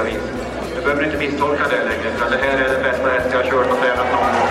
[0.00, 0.22] olika vis.
[0.74, 3.50] Du behöver inte misstolka det längre, för det här är den bästa häst jag har
[3.50, 4.48] kört och tränat någon gång.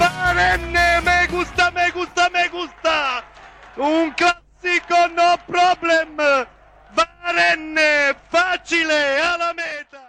[0.00, 2.96] Barenne, me gusta, me gusta, me gusta!
[3.76, 6.16] Un classico, no problem!
[6.96, 10.00] Barenne, facile, alla meta!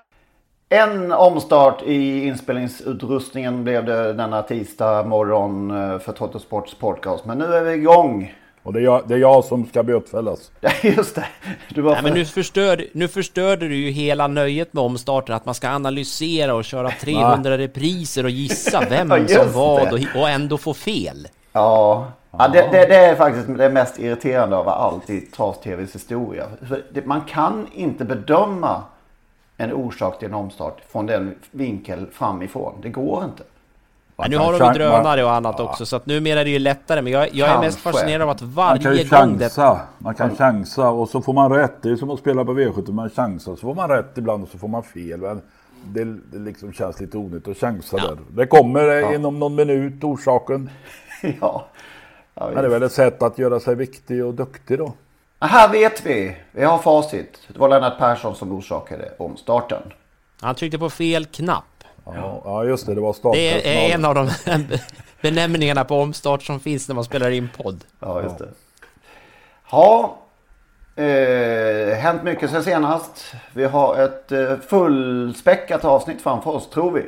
[0.69, 7.25] En omstart i inspelningsutrustningen blev det denna tisdag morgon eh, för Trottosports podcast.
[7.25, 8.33] Men nu är vi igång.
[8.63, 10.51] Och det är jag, det är jag som ska bötfällas.
[10.81, 11.25] Just det.
[11.69, 15.45] Du var Nej, men nu, förstör, nu förstörde du ju hela nöjet med omstarten, att
[15.45, 20.29] man ska analysera och köra 300 repriser och gissa vem Ja, som vad och, och
[20.29, 21.27] ändå få fel.
[21.51, 26.45] Ja, ja det, det, det är faktiskt det mest irriterande av allt i Travs-TVs historia.
[26.67, 28.83] För det, man kan inte bedöma
[29.57, 32.73] en orsak till en omstart från den vinkel framifrån.
[32.81, 33.43] Det går inte.
[34.21, 36.59] Ja, nu har de ju drönare och annat också, så att numera är det ju
[36.59, 37.01] lättare.
[37.01, 39.43] Men jag, jag är mest fascinerad av att Man kan varje gång det...
[39.43, 39.79] chansa.
[39.97, 41.81] Man kan chansa och så får man rätt.
[41.81, 42.91] Det är som att spela på V70.
[42.91, 43.55] Man chansar.
[43.55, 45.19] Så får man rätt ibland och så får man fel.
[45.19, 45.41] Men
[45.85, 48.07] det, det liksom känns lite onödigt att chansa Ja.
[48.07, 48.17] där.
[48.29, 50.69] Det kommer eh, inom någon minut orsaken.
[51.41, 51.65] Ja.
[52.33, 54.93] Ja, Men det är väl ett sätt att göra sig viktig och duktig då.
[55.39, 56.37] Här vet vi.
[56.51, 57.39] Vi har facit.
[57.47, 59.81] Det var Lennart Persson som orsakade omstarten.
[60.41, 61.63] Han tryckte på fel knapp.
[62.05, 62.95] Ja, ja just det.
[62.95, 63.61] Det var Det startpersonal.
[63.65, 64.29] är en av de
[65.21, 67.83] benämningarna på omstart som finns när man spelar in podd.
[67.99, 68.47] Ja, just det.
[69.71, 70.17] Ja,
[70.95, 73.33] eh, hänt mycket sen senast.
[73.53, 77.03] Vi har ett eh, fullspäckat avsnitt framför oss, tror vi.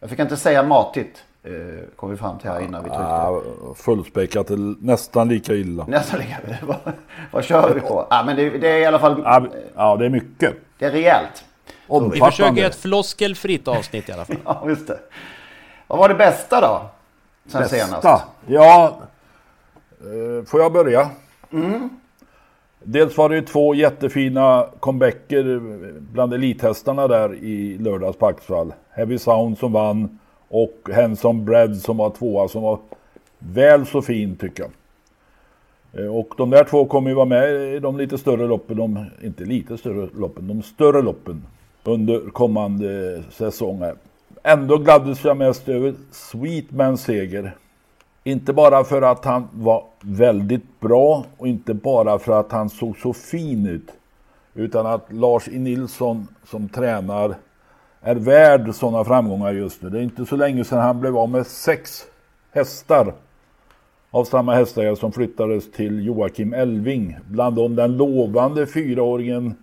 [0.00, 1.52] Jag fick inte säga matigt, eh,
[1.96, 3.04] kom vi fram till här innan vi tryckte.
[3.04, 3.42] Ja,
[3.76, 4.46] fullspäckat
[4.80, 5.84] nästan lika illa.
[5.88, 6.36] Nästan lika.
[6.66, 6.76] Vad,
[7.30, 8.06] vad kör vi på?
[8.10, 9.46] Ja, men det, det är i alla fall Ja,
[9.76, 10.54] ja, det är mycket.
[10.78, 11.44] det är rejält.
[11.88, 12.30] Vi Omfattande.
[12.30, 14.36] försöker göra ett floskelfritt avsnitt i alla fall.
[14.44, 14.98] Ja, just det.
[15.86, 16.90] Vad var det bästa då?
[17.46, 17.92] Sen senast?
[17.92, 18.22] Bästa?
[18.46, 18.98] Ja,
[20.00, 21.10] eh, får jag börja?
[22.82, 25.60] Dels var det ju två jättefina comebacker
[26.12, 28.72] bland elithästarna där i lördags på Axvall.
[28.90, 30.18] Heavy Sound som vann
[30.48, 32.78] och Henson Bread som var tvåa som var
[33.38, 34.70] väl så fin tycker jag.
[36.04, 39.06] Eh, Och de där två kommer ju vara med i de lite större loppen, de,
[39.22, 41.42] inte lite större loppen, de större loppen
[41.88, 43.94] under kommande säsonger.
[44.42, 47.56] Ändå gladdes jag mest över Sweetmans seger.
[48.24, 52.96] Inte bara för att han var väldigt bra och inte bara för att han såg
[52.96, 53.92] så fin ut.
[54.54, 55.58] Utan att Lars E.
[55.58, 57.34] Nilsson som tränar
[58.00, 59.90] är värd sådana framgångar just nu.
[59.90, 62.06] Det är inte så länge sedan han blev av med sex
[62.50, 63.14] hästar
[64.10, 67.16] av samma hästägare som flyttades till Joakim Elving.
[67.28, 69.54] Bland dem den lovande fyraåringen,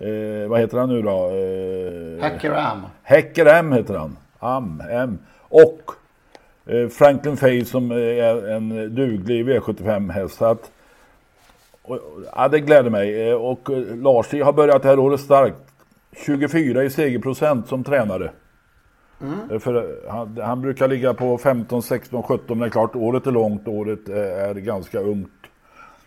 [0.00, 1.10] eh, vad heter han nu då?
[1.30, 2.80] Eh, Hacker Am.
[3.02, 4.16] Häcker M heter han.
[4.38, 5.18] Am, M.
[5.38, 5.82] Och
[6.66, 10.36] eh, Franklin Fay som är en duglig V75-häst.
[10.38, 10.70] Så att,
[11.82, 11.98] och,
[12.36, 13.28] ja, det gläder mig.
[13.30, 15.56] Eh, Och eh, Lars har börjat det här året starkt.
[16.26, 18.30] 24 i segerprocent som tränare.
[19.50, 22.44] Eh, För han, han brukar ligga på 15, 16, 17.
[22.48, 23.68] Men det är klart, året är långt.
[23.68, 25.30] Året är ganska ungt.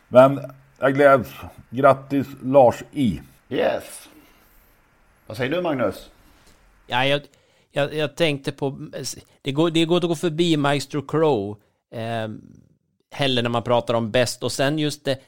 [0.07, 0.39] Men
[0.79, 1.29] jag gläds.
[1.69, 3.21] Grattis Lars I.
[3.53, 4.09] Yes.
[5.27, 6.09] Vad säger du Magnus?
[6.87, 7.21] Ja, jag,
[7.71, 8.89] jag, jag tänkte på...
[9.41, 11.57] Det går, det går att gå förbi Maestro Crow
[11.91, 12.29] eh,
[13.11, 15.19] heller när man pratar om bäst och sen just det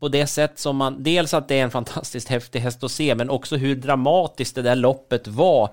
[0.00, 1.02] på det sätt som man...
[1.02, 4.62] Dels att det är en fantastiskt häftig häst att se, men också hur dramatiskt det
[4.62, 5.70] där loppet var.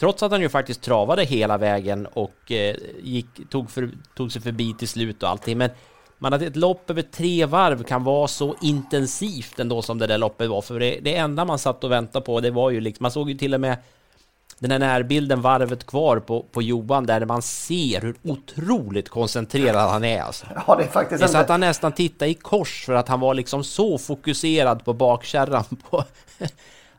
[0.00, 4.42] Trots att han ju faktiskt travade hela vägen och eh, gick, tog, för, tog sig
[4.42, 5.58] förbi till slut och allting.
[5.58, 5.70] Men
[6.18, 10.18] man att ett lopp över tre varv kan vara så intensivt ändå som det där
[10.18, 10.62] loppet var.
[10.62, 13.04] För det, det enda man satt och väntade på, det var ju liksom...
[13.04, 13.76] Man såg ju till och med
[14.58, 20.04] den här närbilden varvet kvar på, på Johan där man ser hur otroligt koncentrerad han
[20.04, 20.22] är.
[20.22, 20.46] Alltså.
[20.66, 23.08] Ja, det är faktiskt Det är så att han nästan tittade i kors för att
[23.08, 25.64] han var liksom så fokuserad på bakkärran.
[25.90, 26.04] På...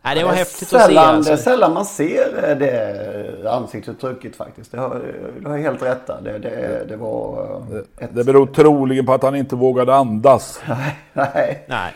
[0.02, 0.88] Nej, det var häftigt att se.
[0.88, 1.32] sällan, Alltså.
[1.32, 4.72] Det är sällan man ser det ansiktsuttrycket faktiskt.
[4.72, 5.02] Det har,
[5.40, 6.22] du har helt rätt där.
[6.24, 7.44] Det, det, det var...
[7.72, 10.62] eh, Ett, Det beror troligen på att han inte vågade andas.
[11.14, 11.64] nej.
[11.68, 11.94] Nej.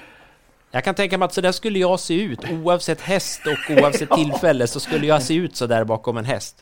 [0.71, 2.39] Jag kan tänka mig att så där skulle jag se ut.
[2.63, 6.55] Oavsett häst och oavsett tillfälle så skulle jag se ut så där bakom en häst.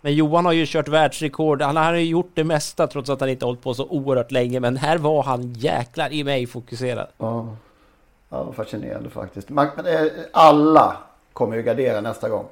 [0.00, 1.62] Men Johan har ju kört världsrekord.
[1.62, 4.60] Han har ju gjort det mesta trots att han inte hållit på så oerhört länge.
[4.60, 7.06] Men här var han jäklar i mig fokuserad.
[7.18, 7.46] Ja,
[8.28, 9.48] ja fascinerande faktiskt.
[9.48, 10.96] Man, eh, alla
[11.32, 12.46] kommer ju gardera nästa gång.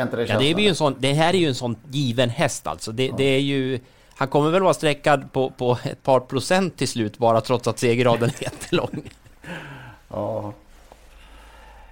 [0.00, 2.30] Inte det Ja, det, är ju en sån, det här är ju en sån given
[2.30, 2.92] häst alltså.
[2.92, 3.80] Det, det är ju...
[4.16, 7.78] Han kommer väl vara sträckad på, på ett par procent till slut bara trots att
[7.78, 9.10] segerraden är jättelång.
[10.08, 10.52] Ja.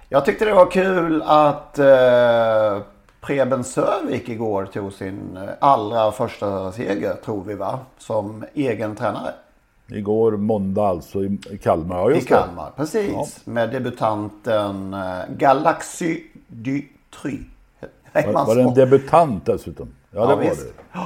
[0.09, 2.81] Jag tyckte det var kul att eh,
[3.21, 7.79] Preben Sörvik igår tog sin eh, allra första seger, tror vi va?
[7.97, 9.33] Som egen tränare.
[9.89, 11.97] Igår måndag alltså i Kalmar.
[11.97, 12.33] Ja, I just det.
[12.35, 13.41] Kalmar, precis.
[13.45, 14.99] Med debutanten eh,
[15.37, 16.85] Galaxy du
[17.21, 17.39] Try.
[18.13, 19.87] Var, var det en debutant dessutom?
[20.11, 20.65] Ja, det Ja, var visst.
[20.93, 20.99] det.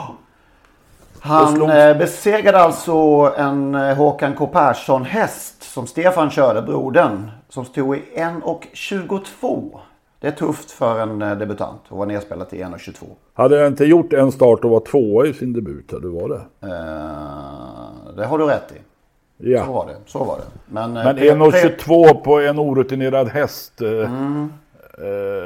[1.19, 2.93] Han slog- eh, besegrade alltså
[3.37, 7.31] en eh, Håkan K Persson häst som Stefan körde, brodern.
[7.49, 9.79] Som stod i 1.22.
[10.19, 12.93] Det är tufft för en debutant att vara nedspelat i 1.22.
[13.33, 15.91] Hade jag inte gjort en start och var tvåa i sin debut?
[15.91, 16.41] Hade var det?
[16.67, 17.80] Eh,
[18.15, 18.75] det har du rätt i.
[18.75, 19.65] Så Ja.
[19.71, 19.95] var det.
[20.05, 20.43] Så var det.
[20.65, 23.81] Men, eh, Men Pre- Pre- 1,22 på en orutinerad häst.
[23.81, 24.53] Mm.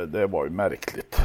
[0.07, 1.17] det var ju märkligt.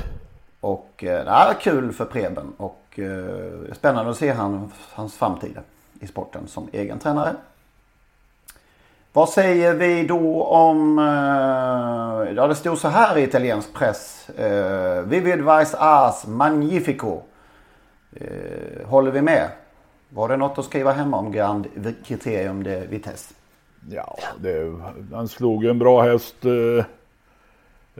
[0.61, 5.59] Och eh, det är kul för Preben och eh, spännande att se han, hans framtid
[6.01, 7.35] i sporten som egen tränare.
[9.13, 14.31] Vad säger vi då om, eh, ja det stod så här i italiensk press.
[14.31, 17.21] Eh, Vivid Vice As Magnifico.
[18.17, 19.49] Eh, håller vi med?
[20.11, 21.67] Var det något att skriva hemma om Grand
[22.05, 23.35] Criterium de Vitesse?
[23.91, 24.73] Ja, det,
[25.13, 26.45] han slog en bra häst.
[26.45, 26.85] Eh,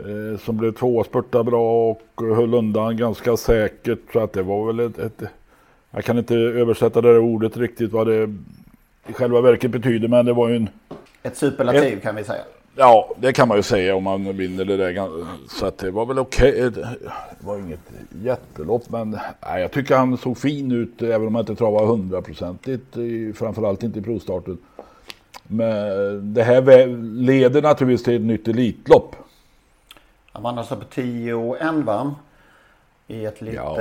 [0.05, 3.99] eh, som blev tvåa, spurtade bra och höll undan ganska säkert.
[4.13, 5.23] Så att det var väl ett, ett
[5.91, 8.35] jag kan inte översätta det där ordet riktigt vad det
[9.09, 10.09] i själva verket betyder.
[10.09, 10.69] Men det var ju en
[11.23, 12.43] Ett superlativ kan vi säga.
[12.83, 15.09] Ja, det kan man ju säga om man vinner det där.
[15.49, 16.71] Så att det var väl okej.
[16.71, 16.97] Det
[17.41, 17.81] var inget
[18.23, 19.11] jättelopp, men
[19.43, 22.97] nej, jag tycker han såg fin ut, även om han inte travade hundraprocentigt,
[23.35, 24.59] framförallt inte i provstarten.
[25.43, 26.87] Men det här
[27.21, 29.17] leder naturligtvis till ett nytt Elitlopp.
[30.33, 32.15] Han vann alltså på 10 och 1 va?
[33.11, 33.77] I ett lite ja.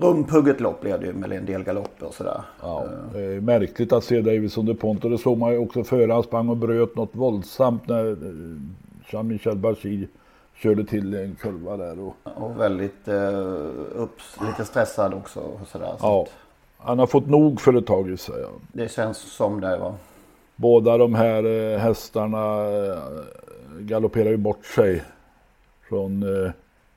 [0.00, 2.40] rumpugget lopp blev det ju med en del galopper och sådär.
[2.62, 6.12] Ja, det är märkligt att se Davison DuPont och det såg man ju också före
[6.12, 8.16] han sprang och bröt något våldsamt när eh,
[9.10, 10.08] Jean-Michel Bachir
[10.54, 12.00] körde till en kurva där.
[12.00, 13.38] Och, Och väldigt eh,
[13.94, 15.40] upps, lite stressad också.
[15.40, 16.26] Och sådär, så ja,
[16.78, 18.50] han har fått nog för ett tag gissar jag.
[18.72, 19.94] Det känns som det va.
[20.56, 22.98] Båda de här eh, hästarna eh,
[23.78, 25.02] galopperar ju bort sig.
[25.88, 26.24] Från...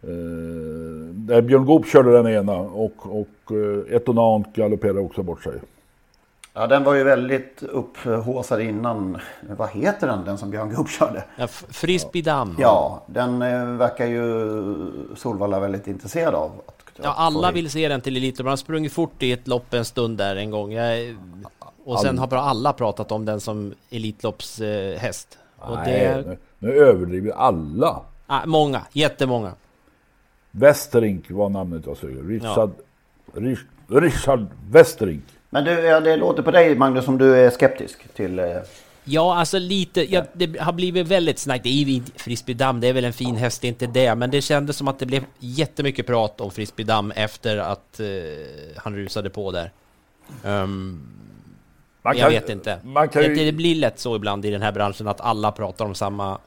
[0.03, 5.53] Eh, Björn Goop körde den ena och, och eh, Etonant galopperar också bort sig.
[6.53, 9.17] Ja den var ju väldigt upphaussad innan.
[9.57, 10.25] Vad heter den?
[10.25, 11.23] Den som Björn Goop körde?
[11.35, 12.55] Ja, Frisbeedam.
[12.59, 14.75] Ja, den eh, verkar ju
[15.15, 16.51] Solvalla väldigt intresserad av.
[16.67, 16.73] Att,
[17.03, 18.45] Ja, alla vill se den till Elitlopp.
[18.45, 20.71] Han har sprungit fort i ett lopp en stund där en gång.
[20.73, 21.15] Jag,
[21.85, 24.61] och sen har bara alla pratat om den som Elitloppshäst.
[24.61, 25.37] Eh, häst.
[25.59, 28.01] och Nej, det, nu, nu överdriver alla.
[28.27, 29.51] ah, många, jättemånga.
[30.55, 32.23] Westerink var namnet jag söker.
[32.23, 32.71] Richard,
[33.33, 35.23] Rich, Richard Westerink.
[35.49, 38.39] Men du, ja, det låter på dig Magnus som du är skeptisk till...
[38.39, 38.45] Eh,
[39.05, 40.13] Ja, alltså lite.
[40.13, 41.61] Ja, det har blivit väldigt snack.
[41.63, 44.15] Det är ju inte Frisbeedam, det är väl en fin häst, det är inte det.
[44.15, 48.05] Men det kändes som att det blev jättemycket prat om Frisbeedam efter att eh,
[48.77, 49.71] han rusade på där.
[50.43, 51.01] Ehm,
[52.01, 52.79] Man jag vet inte.
[52.83, 55.51] Man kan ju, det, det blir lätt så ibland i den här branschen att alla
[55.51, 56.37] pratar om samma,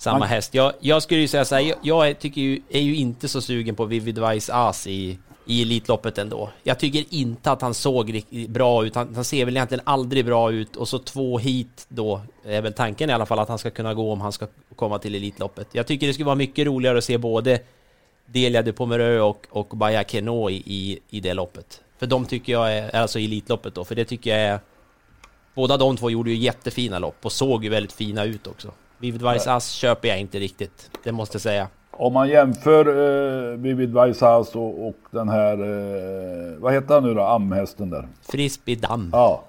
[0.00, 0.54] samma Man- häst.
[0.54, 3.28] Jag, jag skulle ju säga så här, jag, jag är, tycker ju, är ju inte
[3.28, 6.50] så sugen på Vivid Vice As i, i Elitloppet ändå.
[6.62, 8.94] Jag tycker inte att han såg bra ut.
[8.94, 10.76] Han, han ser väl egentligen aldrig bra ut.
[10.76, 13.94] Och så två hit då, är väl tanken i alla fall att han ska kunna
[13.94, 15.68] gå om han ska komma till Elitloppet.
[15.72, 17.60] Jag tycker det skulle vara mycket roligare att se både
[18.26, 21.80] Delia de Pomerö och, och Baja Keno i, i, i det loppet.
[21.98, 24.60] För de tycker jag är, alltså i Elitloppet då, för det tycker jag är...
[25.54, 28.72] Båda de två gjorde ju jättefina lopp och såg ju väldigt fina ut också.
[29.00, 31.68] Vivid Vice Ass köper jag inte riktigt, det måste jag säga.
[31.90, 37.14] Om man jämför eh, Vivid Weisshaus och, och den här, eh, vad heter han nu
[37.14, 38.08] då, amhästen där?
[38.22, 39.10] Frisbee Damm.
[39.12, 39.42] Ja.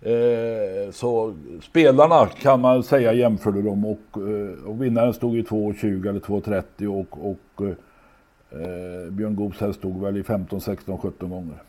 [0.00, 6.08] Eh, så spelarna kan man säga jämförde dem och, eh, och vinnaren stod i 2,20
[6.08, 11.62] eller 2,30 och, och eh, Björn Goops häst stod väl i 15, 16, 17 gånger.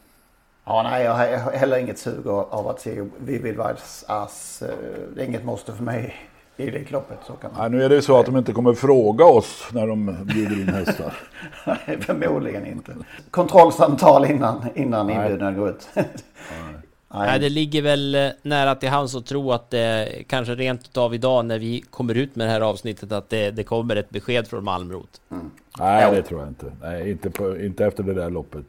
[0.65, 3.59] Ja, nej, jag har heller inget sug av att se Vivid
[4.07, 4.61] Ass.
[4.61, 4.75] Eh,
[5.15, 6.15] det är inget måste för mig
[6.61, 7.17] i Elitloppet.
[7.27, 7.61] Så kan man.
[7.61, 10.67] Nej, nu är det så att de inte kommer fråga oss när de bjuder in
[10.67, 11.13] hästar.
[11.65, 12.95] nej, förmodligen inte.
[13.31, 15.89] Kontrollsamtal innan, innan inbjudan går ut.
[17.13, 21.15] Nej, det ligger väl eh, nära till hands att tro att det kanske rent av
[21.15, 24.47] idag när vi kommer ut med det här avsnittet att det, det kommer ett besked
[24.47, 25.21] från Malmrot.
[25.31, 25.51] Mm.
[25.79, 26.71] Nej, det tror jag inte.
[26.81, 28.65] Nej, inte, på, inte efter det där loppet.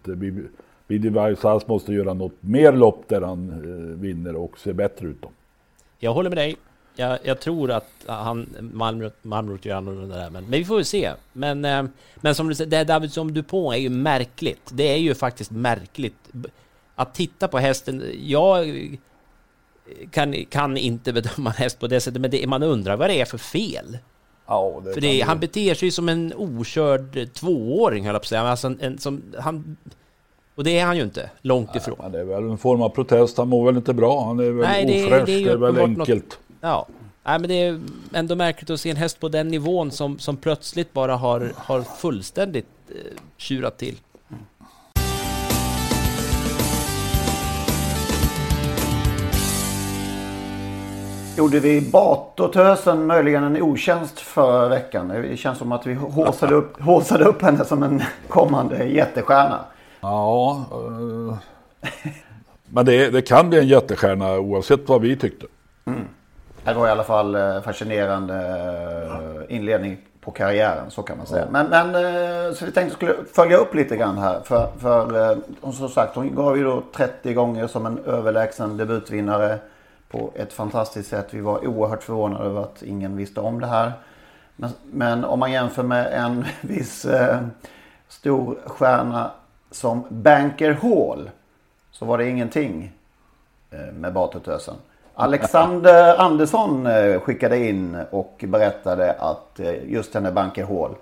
[0.87, 5.23] Vidi Vaisas måste göra något mer lopp där han eh, vinner och ser bättre ut.
[5.23, 5.31] Då.
[5.99, 6.57] Jag håller med dig.
[6.97, 10.85] Jag, jag tror att han, Malmrot, Malmrot gör annorlunda där, men, men vi får väl
[10.85, 11.13] se.
[11.33, 11.85] Men, eh,
[12.17, 14.71] men som du säger, det David som du på är ju märkligt.
[14.73, 16.31] Det är ju faktiskt märkligt
[16.95, 18.05] att titta på hästen.
[18.23, 18.67] Jag
[20.11, 23.21] kan, kan inte bedöma en häst på det sättet, men det, man undrar vad det
[23.21, 23.99] är för fel.
[24.47, 28.29] Ja, det för det, han beter sig som en okörd tvååring, höll jag på att
[28.29, 28.43] säga.
[28.43, 29.77] Alltså en, en, som, han,
[30.55, 31.97] och det är han ju inte, långt ifrån.
[32.03, 33.39] Ja, det är väl en form av protest.
[33.39, 34.25] Han mår väl inte bra.
[34.25, 35.27] Han är väl Nej, det, ofräsch.
[35.27, 36.25] Det är, det är väl enkelt.
[36.25, 36.87] Något, ja.
[37.25, 37.81] Nej, men det är
[38.13, 41.83] ändå märkligt att se en häst på den nivån som, som plötsligt bara har, har
[41.83, 43.97] fullständigt eh, tjurat till.
[51.37, 55.09] Gjorde vi Batotösen möjligen en otjänst förra veckan?
[55.09, 59.61] Det känns som att vi håsade upp, håsade upp henne som en kommande jättestjärna.
[60.01, 61.35] Ja, uh,
[62.69, 65.47] men det, det, kan bli en jättestjärna oavsett vad vi tyckte.
[65.85, 66.05] Mm.
[66.65, 68.35] Det var i alla fall eh, fascinerande
[69.49, 71.47] eh, inledning på karriären så kan man säga.
[71.51, 74.41] Men, men så vi tänkte skulle följa upp lite grann här.
[74.45, 75.37] För, för
[75.73, 79.59] som sagt hon gav ju då 30 gånger som en överlägsen debutvinnare
[80.13, 81.29] på ett fantastiskt sätt.
[81.31, 83.93] Vi var oerhört förvånade över att ingen visste om det här.
[84.57, 87.41] Men, men om man jämför med en viss eh,
[88.09, 89.31] stor stjärna
[89.71, 91.31] som Banker Hall
[91.91, 92.93] så var det ingenting
[93.71, 94.75] eh, med Batutösen.
[95.15, 100.95] Alexander Andersson eh, skickade in och berättade att eh, just henne Banker Hall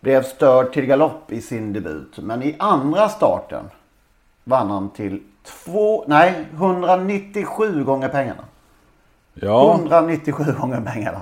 [0.00, 2.18] blev störd till galopp i sin debut.
[2.18, 3.64] Men i andra starten
[4.44, 8.44] vann han till två, nej 197 gånger pengarna.
[9.34, 9.74] Ja.
[9.74, 11.20] 197 gånger pengarna.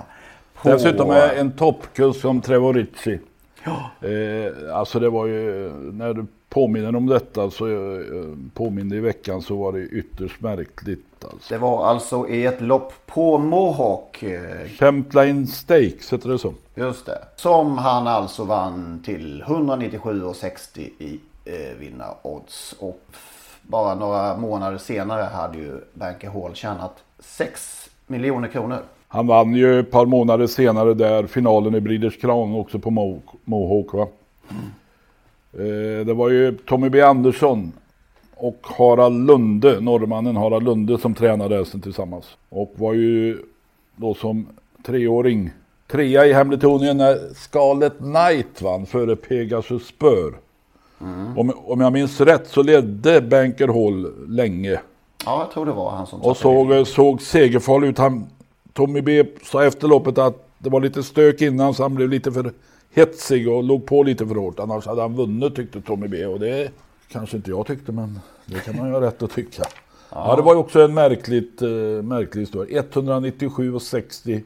[0.53, 0.69] På...
[0.69, 3.19] Dessutom är en toppkurs som Trevor Ritchie.
[3.63, 4.07] Ja.
[4.07, 7.65] Eh, alltså det var ju, när du påminner om detta så
[8.53, 11.25] påminner i veckan så var det ytterst märkligt.
[11.31, 11.53] Alltså.
[11.53, 14.23] Det var alltså i ett lopp på Mohawk.
[14.79, 16.53] Champlain Stakes heter det så.
[16.75, 17.19] Just det.
[17.35, 22.75] Som han alltså vann till 197,60 i eh, vinnarodds.
[22.79, 23.05] Och
[23.61, 28.79] bara några månader senare hade ju Banker Hall tjänat 6 miljoner kronor.
[29.07, 33.21] Han vann ju ett par månader senare där finalen i Breeders Crown också på Mo
[33.45, 34.07] Mohawk va.
[34.49, 34.63] Mm.
[35.53, 37.71] Eh, det var ju Tommy B Andersson
[38.35, 42.25] och Harald Lunde, norrmannen Harald Lunde som tränade hästen tillsammans.
[42.49, 43.37] Och var ju
[43.95, 44.47] då som
[44.85, 45.51] treåring
[45.87, 50.33] trea i Hamiltonien när Scarlet Knight vann före Pegasus Spör.
[51.01, 51.37] Mm.
[51.37, 54.79] Om, om jag minns rätt så ledde Banker Hall länge.
[55.25, 57.97] Ja, jag tror det var han som Och såg, såg segerfarlig ut.
[57.97, 58.27] Han,
[58.73, 62.31] Tommy B sa efter loppet att det var lite stök innan så han blev lite
[62.31, 62.51] för
[62.93, 64.59] hetsig och låg på lite för hårt.
[64.59, 66.25] Annars hade han vunnit tyckte Tommy B.
[66.25, 66.71] Och det
[67.07, 69.63] kanske inte jag tyckte men det kan man ju ha rätt att tycka.
[70.09, 70.27] Ja.
[70.27, 72.81] ja det var ju också en märkligt, uh, märklig historia.
[72.81, 74.43] 197,60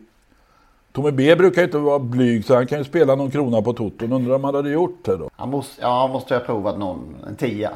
[0.91, 4.13] Tommy B brukar inte vara blyg så han kan ju spela någon krona på toton.
[4.13, 5.29] Undrar om han hade gjort det då?
[5.35, 7.71] Han måste, ja, han måste ha provat någon, en tia.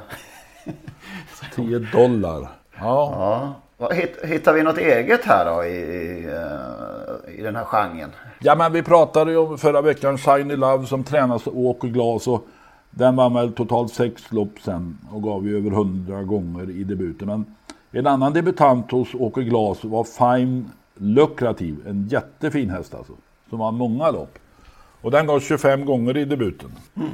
[1.56, 2.42] 10 dollar.
[2.42, 2.50] Ja.
[2.80, 3.61] ja.
[4.24, 8.12] Hittar vi något eget här då i, i, eh, i den här genren?
[8.40, 12.28] Ja men vi pratade ju om förra veckan Shiny Love som tränas och åker glas.
[12.28, 12.48] Och
[12.92, 17.28] den var väl totalt sex lopp sen och gav ju över hundra gånger i debuten.
[17.28, 17.46] Men
[17.92, 21.78] en annan debutant hos Åke Glas var Fine lukrativ.
[21.88, 23.14] En jättefin häst alltså.
[23.50, 24.40] Som vann många lopp.
[25.02, 26.72] Och den gav 25 gånger i debuten.
[26.96, 27.10] Mm.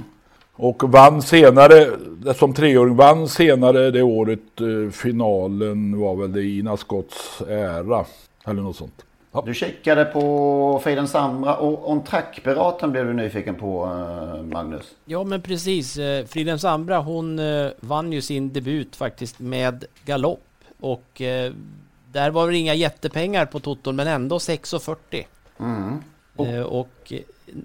[0.59, 1.87] Och vann senare,
[2.35, 8.05] som treåring, vann senare det året eh, finalen var väl det Ina Scotts ära.
[8.45, 9.05] Eller något sånt.
[9.31, 9.43] Ja.
[9.45, 14.95] Du checkade på Fejden Samra och On Track-piraten blev du nyfiken på eh, Magnus.
[15.05, 15.97] Ja men precis.
[15.97, 20.43] Eh, Friden Sambra hon eh, vann ju sin debut faktiskt med galopp.
[20.79, 21.21] Och
[22.11, 25.25] där var det inga jättepengar på Toton men ändå 6,40.
[25.59, 25.97] Mm.
[26.35, 27.13] Och, och,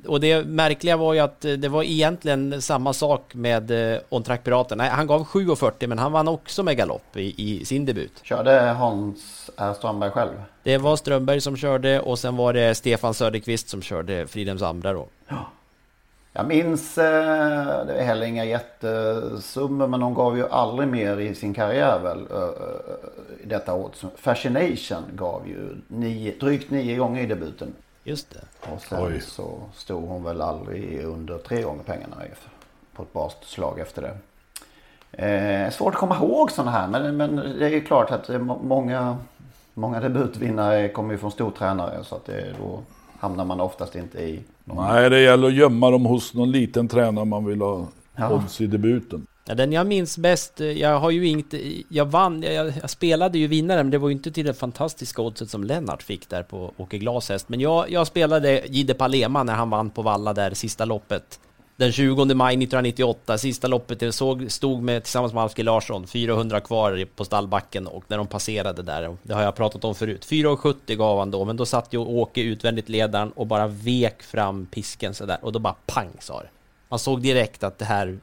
[0.07, 4.45] och det märkliga var ju att det var egentligen samma sak med eh, On Track
[4.45, 4.79] Piraten.
[4.79, 8.21] Nej, han gav 7,40 men han vann också med galopp i, i, sin debut.
[8.23, 9.75] Körde Hans R.
[9.75, 10.31] Strömberg själv?
[10.63, 14.93] Det var Strömberg som körde och sen var det Stefan Söderqvist som körde Fridhems andra
[14.93, 15.07] då.
[15.29, 15.51] Ja.
[16.35, 21.35] Jag minns, eh, det är heller inga jättesummor men de gav ju aldrig mer i
[21.35, 22.19] sin karriär väl.
[22.19, 24.05] eh, I detta odds.
[24.17, 27.75] Fascination gav ju nio, drygt nio gånger i debuten.
[28.05, 28.71] Just det.
[28.73, 29.21] Och sen Oj.
[29.21, 32.51] så stod hon väl aldrig under tre gånger pengarna efter-
[32.95, 34.17] på ett basslag efter det.
[35.13, 38.31] Eh, svårt att komma ihåg sådana här men, men det är ju klart att
[38.63, 39.17] många,
[39.75, 42.81] många debutvinnare kommer ju från stortränare så att det, då
[43.21, 44.87] hamnar man oftast inte i någon...
[44.87, 48.31] Nej, det gäller att gömma dem hos någon liten tränare man vill ha Ja.
[48.35, 49.27] odds i debuten.
[49.45, 52.91] Ja, den jag minns bäst, eh, jag har ju inte, eh, jag vann, jag, jag
[52.91, 56.29] spelade ju vinnare men det var ju inte till det fantastiska oddset som Lennart fick
[56.29, 57.49] där på Åke Glashäst.
[57.49, 61.41] Men jag, jag spelade Gide Palema när han vann på Valla där sista loppet.
[61.77, 66.61] Den 20 maj 1998, sista loppet, jag såg, stod med tillsammans med Alfke Larsson, 400
[66.61, 70.95] kvar på stallbacken och när de passerade där, det har jag pratat om förut, 4,70
[70.95, 75.15] gav han då, men då satt ju Åke utvändigt ledaren och bara vek fram pisken
[75.15, 76.49] sådär och då bara pang sa det.
[76.89, 78.19] Man såg direkt att det här,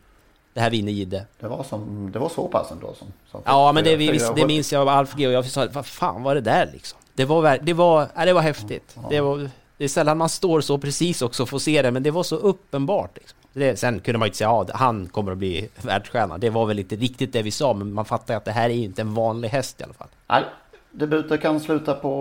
[0.54, 1.26] det här vinner Gide.
[1.40, 3.08] Det var, som, det var så pass ändå som...
[3.32, 5.68] som Ja, men det, vi, visst, det minns jag av Alf G och jag sa,
[5.74, 7.00] vad fan var det där liksom?
[7.14, 8.98] Det var, det var, ja, det var häftigt.
[9.10, 12.04] Det, var, det är sällan man står så precis också och får se det, men
[12.04, 13.18] det var så uppenbart.
[13.18, 13.38] Liksom.
[13.54, 16.38] Det, sen kunde man ju inte säga, ja, han kommer att bli världsstjärna.
[16.38, 18.70] Det var väl inte riktigt det vi sa, men man fattar ju att det här
[18.70, 20.08] är ju inte en vanlig häst i alla fall.
[20.28, 20.44] Nej,
[20.92, 22.12] debuter kan sluta på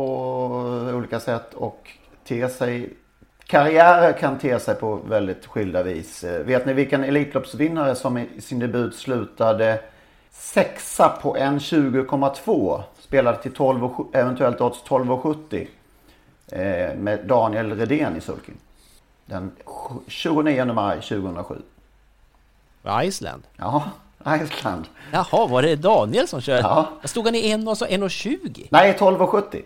[0.95, 1.91] olika sätt och
[2.25, 2.95] te sig...
[3.49, 6.25] Karriärer kan te sig på väldigt skilda vis.
[6.25, 9.81] Eh, Vet ni vilken Elitloppsvinnare som i sin debut slutade
[10.31, 12.83] sexa på en 20,2?
[13.01, 15.67] Spelade till 12 och, eventuellt odds 12,70.
[16.53, 18.55] Eh, med Daniel Redén i sulken.
[19.27, 21.55] Den sju- 29 maj 2007.
[23.03, 23.43] Iceland?
[23.57, 23.85] Ja,
[24.45, 24.85] Island.
[25.13, 26.61] Jaha, var det Daniel som körde?
[26.61, 26.89] Ja.
[27.05, 28.67] Stod han i en och så 1,20?
[28.71, 29.63] Nej, 12,70.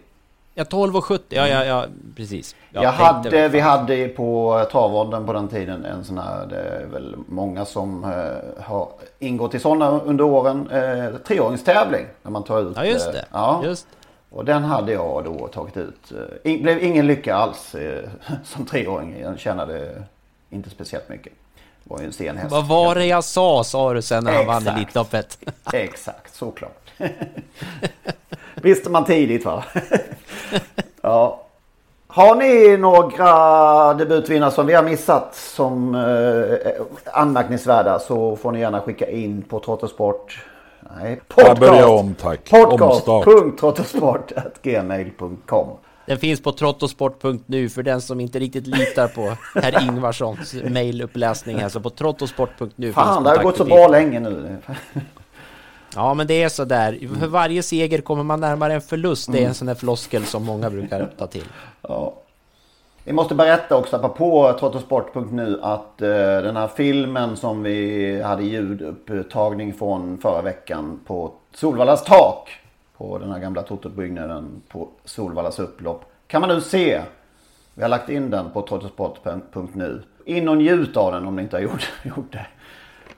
[0.55, 1.21] Ja, 12,70.
[1.29, 2.57] Ja, ja, ja, precis.
[2.71, 6.87] Jag tänkte hade, vi hade på travåldern på den tiden en sån här, det är
[6.87, 12.07] väl många som eh, har ingått i sådana under åren, eh, treåringstävling.
[12.23, 12.77] När man tar ut.
[12.77, 13.25] Ja, just eh, det.
[13.33, 13.61] ja.
[13.65, 13.87] Just.
[14.31, 16.13] Och den hade jag då tagit ut.
[16.13, 18.09] Eh, in, blev ingen lycka alls eh,
[18.45, 19.21] som treåring.
[19.21, 20.03] Jag tjänade
[20.51, 21.33] inte speciellt mycket.
[21.85, 22.53] Var ju en sen häst.
[22.53, 24.77] Vad var det jag sa, sa du sen när han vann Exakt.
[24.77, 25.39] Elitloppet?
[25.73, 26.91] Exakt, såklart.
[28.55, 29.65] Visste man tidigt va?
[31.01, 31.39] ja.
[32.07, 36.57] Har ni några debutvinnare som vi har missat som eh,
[37.13, 40.45] anmärkningsvärda så får ni gärna skicka in på Trottosport.
[41.01, 42.53] Nej, Jag börjar om, tack.
[42.53, 43.25] Omstart.
[43.25, 45.69] Podcast.trottosport.gmail.com
[46.07, 51.69] Den finns på trottosport.nu för den som inte riktigt litar på herr Ingvarssons mailuppläsning här.
[51.69, 54.57] Så på trottosport.nu Fan, det har gått så bra länge nu.
[55.95, 56.99] Ja, men det är så där.
[57.21, 59.33] För varje seger kommer man närmare en förlust.
[59.33, 61.45] Det är en sån där floskel som många brukar ta till.
[61.83, 62.15] Ja.
[63.05, 66.09] Vi måste berätta också på trottosport.nu att eh,
[66.43, 72.49] den här filmen som vi hade ljudupptagning från förra veckan på Solvallas tak.
[73.03, 76.05] På den här gamla Totobyggnaden på Solvallas upplopp.
[76.27, 77.03] Kan man nu se.
[77.75, 80.03] Vi har lagt in den på trottosport.nu.
[80.25, 82.47] In och njut av den om ni inte har gjort, gjort det.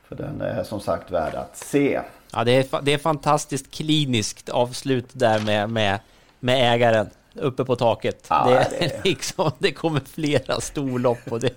[0.09, 2.01] För den är som sagt värd att se.
[2.33, 5.99] Ja, det är, det är fantastiskt kliniskt avslut där med, med,
[6.41, 8.27] med ägaren uppe på taket.
[8.31, 11.51] Ja, det, det- liksom, det kommer flera storlopp och det,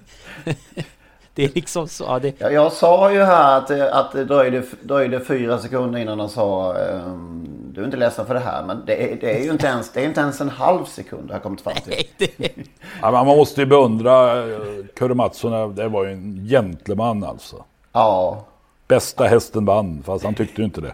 [1.37, 2.03] det är liksom så.
[2.03, 6.19] Ja, det, Ja, jag sa ju här att, att det dröjde, dröjde fyra sekunder innan
[6.19, 9.43] han sa ehm, du är inte ledsen för det här men det är, det är
[9.43, 12.07] ju inte ens, det är inte ens en halv sekund har jag kommit fram till.
[12.17, 12.51] det,
[13.01, 14.57] Ja, man måste ju beundra eh,
[14.95, 15.75] Kurre Mattsson.
[15.75, 17.63] Det var ju en gentleman alltså.
[17.93, 18.45] Ja,
[18.87, 20.93] Bästa hästen vann, fast han tyckte ju inte det.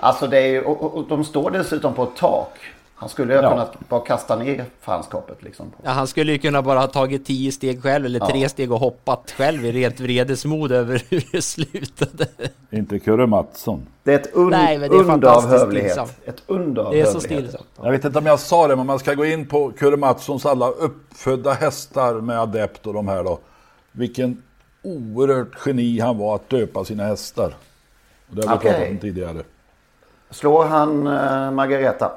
[0.00, 2.58] alltså det är ju, och, och, och de står dessutom på ett tak.
[2.96, 3.50] Han skulle ju ha Ja.
[3.50, 5.72] kunnat bara kasta ner fanskapet liksom.
[5.82, 8.48] ja, han skulle ju kunna bara ha tagit tio steg själv eller tre Ja.
[8.48, 12.26] steg och hoppat själv i rent vredesmod över hur det slutade.
[12.70, 13.86] Inte Kurre Mattsson.
[14.02, 15.92] Det är ett un, Nej, men det är under av fantastiskt hövlighet.
[15.92, 16.12] stillsamt.
[16.24, 17.66] Ett under av Det är så stillsamt.
[17.82, 20.46] Jag vet inte om jag sa det, men man ska gå in på Kurre Mattssons
[20.46, 23.38] alla uppfödda hästar med adept och de här då.
[23.92, 24.42] Vilken
[24.82, 27.54] oerhört geni han var att döpa sina hästar.
[28.30, 28.70] Och det har vi Okej.
[28.72, 29.42] pratat om tidigare.
[30.30, 32.12] Slår han eh, Margareta?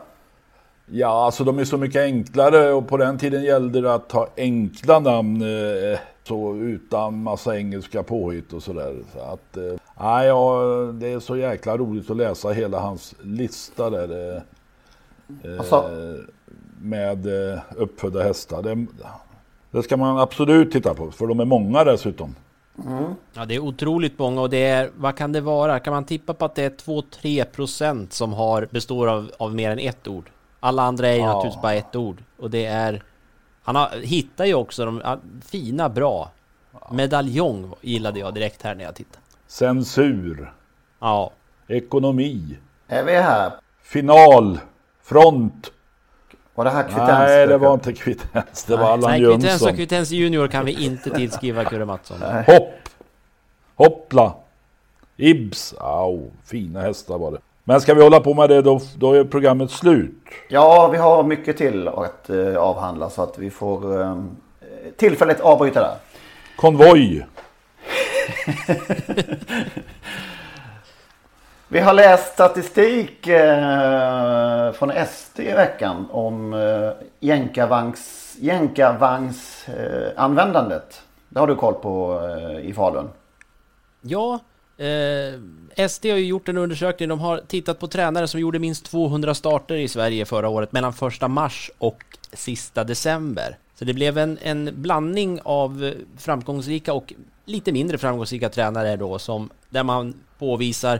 [0.92, 4.28] Ja, alltså de är så mycket enklare och på den tiden gällde det att ha
[4.38, 8.96] enkla namn eh, så utan massa engelska påhitt och sådär.
[9.14, 9.64] Så att, eh,
[10.00, 10.62] nej, ja,
[10.94, 14.36] det är så jäkla roligt att läsa hela hans lista där.
[14.36, 14.42] Eh,
[15.52, 15.90] eh, Alltså-
[16.82, 18.64] med eh, uppfödda hästar.
[18.64, 18.86] Det,
[19.72, 22.36] det ska man absolut titta på, för de är många dessutom.
[23.34, 25.80] Ja, det är otroligt många och det är, vad kan det vara?
[25.80, 29.72] Kan man tippa på att det är 2-3 procent som har, består av, av mer
[29.72, 30.30] än ett ord?
[30.68, 31.34] Alla andra är ju Ja.
[31.34, 32.24] naturligtvis bara ett ord.
[32.40, 33.04] Och det är,
[33.64, 36.32] han har, hittar ju också de fina, bra.
[36.92, 39.20] Medaljong gillade jag direkt här när jag tittade.
[39.48, 40.54] Censur.
[41.00, 41.32] Ja.
[41.68, 42.58] Ekonomi.
[42.88, 43.52] Är vi här?
[43.84, 44.60] Final.
[45.04, 45.72] Front.
[46.56, 47.08] Var det här Kvittens?
[47.10, 48.64] Nej, det var inte Kvittens.
[48.64, 49.76] Det var Allan Nej, Kvittens och Jönsson.
[49.76, 52.18] Kvittens Junior kan vi inte tillskriva Kurre Mattsson.
[52.22, 52.74] Hopp.
[53.76, 54.34] Hoppla.
[55.18, 55.74] Ibs.
[55.80, 57.40] Au, fina hästar var det.
[57.70, 60.24] Men ska vi hålla på med det då, då är programmet slut.
[60.50, 64.24] Ja, vi har mycket till att eh, avhandla så att vi får eh,
[64.98, 65.96] tillfälligt avbryta där.
[66.56, 67.28] Konvoj.
[71.68, 81.02] Vi har läst statistik eh, från SD i veckan om eh, jänkarvagns, jänkarvagns eh, användandet.
[81.30, 83.10] Det har du koll på eh, i Falun.
[84.02, 84.40] Ja,
[84.78, 87.10] eh, SD har ju gjort en undersökning.
[87.10, 90.94] De har tittat på tränare som gjorde minst 200 starter i Sverige förra året mellan
[90.94, 93.58] första mars och sista december.
[93.76, 97.14] Så det blev en, en blandning av framgångsrika och
[97.46, 101.00] lite mindre framgångsrika tränare då som där man påvisar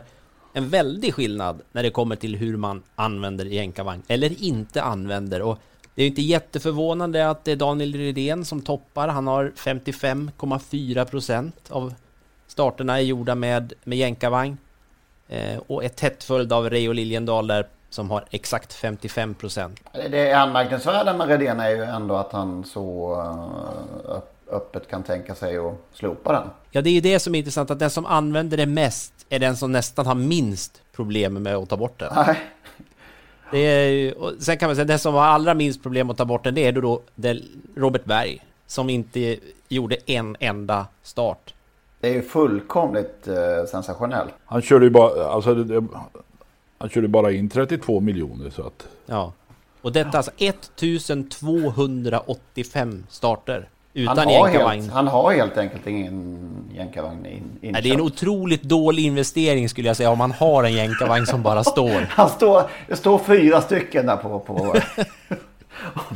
[0.52, 5.42] en väldig skillnad när det kommer till hur man använder jänkarvagn eller inte använder.
[5.42, 5.58] Och
[5.94, 9.08] det är inte jätteförvånande att det är Daniel Redén som toppar.
[9.08, 11.94] Han har 55,4 procent av
[12.48, 14.58] starterna är gjorda med, med jänkarvagn.
[15.28, 19.80] Eh, och är tätt följd av Reijo Liljendal där som har exakt 55 procent.
[20.10, 25.34] Det anmärkningsvärda med Redén är ju ändå att han så eh, öpp- öppet kan tänka
[25.34, 26.50] sig att slopa den.
[26.70, 29.38] Ja, det är ju det som är intressant, att den som använder det mest är
[29.38, 32.12] den som nästan har minst problem med att ta bort den.
[32.16, 32.36] Nej.
[33.50, 36.16] Det är, ju- och sen kan man säga den som har allra minst problem att
[36.16, 37.34] ta bort den, det är då, då
[37.76, 39.36] Robert Berg, som inte
[39.68, 41.54] gjorde en enda start.
[42.00, 43.34] Det är ju fullkomligt eh,
[43.70, 44.34] sensationellt.
[44.44, 45.86] Han körde ju bara, alltså, det, det,
[46.78, 48.86] han körde bara in 32 miljoner så att...
[49.06, 49.32] Ja.
[49.82, 54.80] Och detta alltså 1285 starter utan Han har, jänkarvagn.
[54.80, 59.68] helt, han har helt enkelt ingen jänkarvagn in, Nej, det är en otroligt dålig investering
[59.68, 62.00] skulle jag säga om man har en jänkarvagn som bara står.
[62.10, 64.38] Han står, det står fyra stycken där på...
[64.38, 64.74] på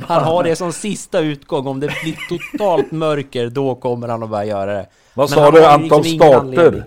[0.06, 1.66] Han har det som sista utgång.
[1.66, 4.86] Om det blir totalt mörker, då kommer han att börja göra det.
[5.14, 6.38] Vad sa du antal liksom starter?
[6.38, 6.82] anledning.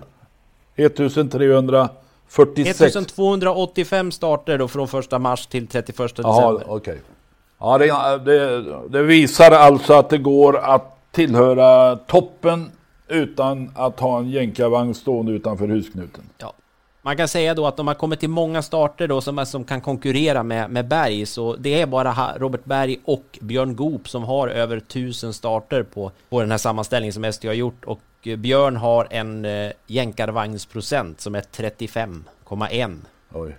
[0.75, 2.95] 1346.
[2.95, 6.23] 1285 starter då från första mars till 31 december.
[6.23, 6.99] Jaha, okej.
[7.59, 7.85] Ja, det,
[8.31, 12.71] det, det visar alltså att det går att tillhöra toppen
[13.07, 16.23] utan att ha en jänkarvagn stående utanför husknuten.
[16.38, 16.53] Ja.
[17.01, 19.81] Man kan säga då att de har kommit till många starter då som, som kan
[19.81, 24.47] konkurrera med, med Berg, så det är bara Robert Berg och Björn Goop som har
[24.47, 29.07] över 1000 starter på, på den här sammanställningen som ST har gjort och Björn har
[29.09, 32.97] en eh, jänkarvagnsprocent som är 35,1.
[33.33, 33.57] Oj.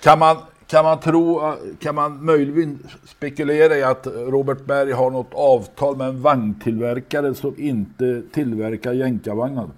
[0.00, 5.34] Kan man, kan man tro, kan man möjligen spekulera i att Robert Berg har något
[5.34, 9.68] avtal med en vagntillverkare som inte tillverkar jänkarvagnar?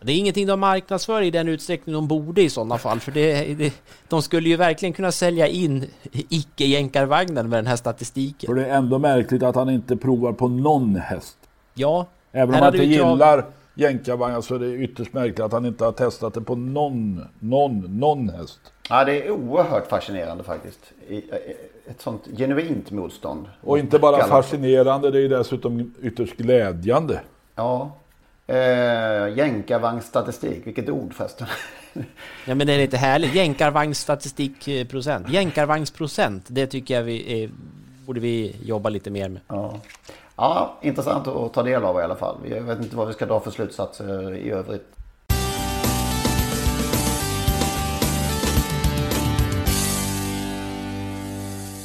[0.00, 3.54] Det är ingenting de marknadsför i den utsträckning de borde i sådana fall, för det,
[3.54, 3.74] det,
[4.08, 8.46] de skulle ju verkligen kunna sälja in icke-jänkarvagnar med den här statistiken.
[8.46, 11.36] För det är ändå märkligt att han inte provar på någon häst.
[11.74, 15.84] Ja, Även om hade inte gillar jänkarvagnar så är det ytterst märkligt att han inte
[15.84, 18.60] har testat det på någon, någon, någon häst.
[18.90, 20.92] Ja, det är oerhört fascinerande faktiskt.
[21.90, 23.46] Ett sånt genuint motstånd.
[23.60, 27.20] Och inte bara fascinerande, det är dessutom ytterst glädjande.
[27.54, 27.92] Ja.
[28.46, 28.56] Eh,
[29.36, 31.46] Jänkarvagnsstatistik, vilket ord förresten.
[32.46, 33.34] Ja men det är lite härligt.
[33.34, 35.30] Jänkarvagnsstatistikprocent.
[35.30, 37.50] Jänkarvagnsprocent, det tycker jag vi är,
[38.06, 39.40] borde vi jobba lite mer med.
[39.48, 39.80] Ja.
[40.38, 42.36] Ja, intressant att ta del av i alla fall.
[42.50, 44.86] Jag vet inte vad vi ska dra för slutsatser i övrigt.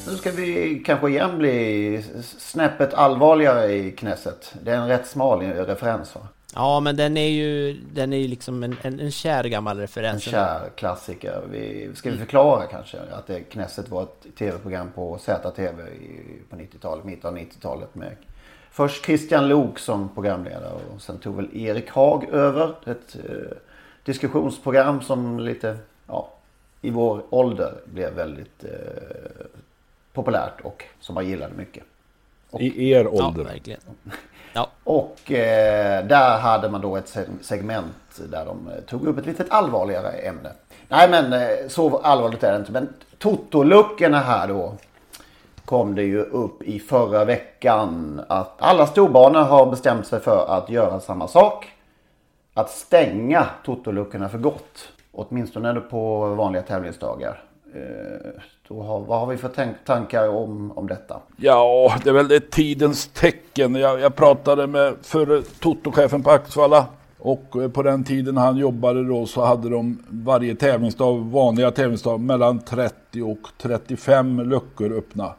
[0.08, 2.04] Nu ska vi kanske igen bli
[2.38, 4.54] snäppet allvarligare i knässet.
[4.64, 6.22] Det är en rätt smal referens va?
[6.56, 9.82] Ja men den är ju, den är ju liksom en, en, en kär gammal En
[9.82, 10.24] referens.
[10.24, 11.42] kär klassiker.
[11.52, 15.84] Vi, ska vi förklara kanske att det Knesset var ett tv-program på ZTV
[16.50, 18.16] på 90-talet, mitten av 90-talet med
[18.74, 22.76] först Christian Lok som programledare och sen tog väl Erik Haag över.
[22.86, 23.58] Ett eh,
[24.04, 26.30] diskussionsprogram som lite, ja,
[26.82, 28.70] i vår ålder blev väldigt eh,
[30.14, 31.84] populärt och som man gillade mycket.
[32.60, 33.44] I er Ja, ålder.
[33.44, 33.80] verkligen.
[34.54, 39.18] Ja, Och eh, där hade man då ett se- segment där de eh, tog upp
[39.18, 40.52] ett lite allvarligare ämne.
[40.88, 42.72] Nej men eh, så allvarligt är det inte.
[42.72, 44.74] Men Totoluckorna här då.
[45.66, 50.70] Kom det ju upp i förra veckan att alla storbanor har bestämt sig för att
[50.70, 51.68] göra samma sak.
[52.54, 54.92] Att stänga Totoluckorna för gott.
[55.12, 57.44] Åtminstone på vanliga tävlingsdagar.
[57.76, 61.20] Eh, då har, vad har vi för tankar om, om detta?
[61.38, 63.76] Ja, det är väl ett tidens tecken.
[63.76, 66.86] Jag, jag pratade med förre Toto-chefen på Axvalla.
[67.20, 72.20] Och eh, på den tiden han jobbade då så hade de varje tävlingsdag, vanliga tävlingsdag,
[72.20, 75.34] mellan 30 och 35 luckor öppna.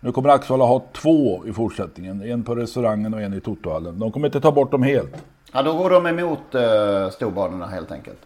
[0.00, 2.22] Nu kommer Axvalla ha två i fortsättningen.
[2.22, 3.98] En på restaurangen och en i Totohallen.
[3.98, 5.24] De kommer inte ta bort dem helt.
[5.52, 8.18] Ja, då går de emot uh, storbanorna helt enkelt.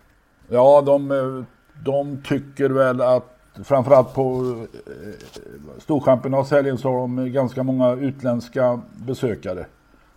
[0.48, 1.44] Ja, de, eh,
[1.84, 4.56] de tycker väl att framförallt på
[4.86, 9.66] eh, Storchampionatshelgen så har de ganska många utländska besökare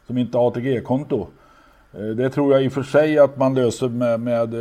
[0.08, 1.28] som inte har ATG-konto.
[1.93, 4.56] Eh, det tror jag i och för sig att man löser med, med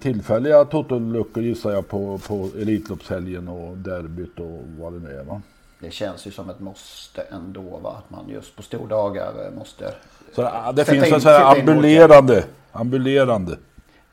[0.00, 5.24] tillfälliga totoluckor gissar jag på, på Elitloppshelgen och derbyt och vad det nu är.
[5.24, 5.42] Va?
[5.78, 7.96] Det känns ju som ett måste ändå va?
[7.98, 9.94] Att man just på stordagar måste...
[10.34, 13.56] Så, det finns en sån här ambulerande, ambulerande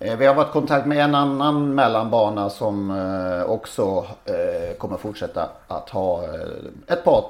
[0.02, 4.98] Eh, vi har varit i kontakt med en annan mellanbana som eh, också eh, kommer
[4.98, 6.24] fortsätta att ha
[6.88, 7.26] ett par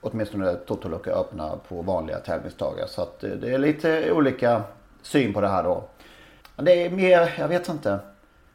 [0.00, 2.86] åtminstone totoluckor öppna på vanliga tävlingsdagar.
[2.86, 4.62] Så att det är lite olika
[5.02, 5.84] syn på det här då.
[6.56, 7.98] Det är mer, jag vet inte.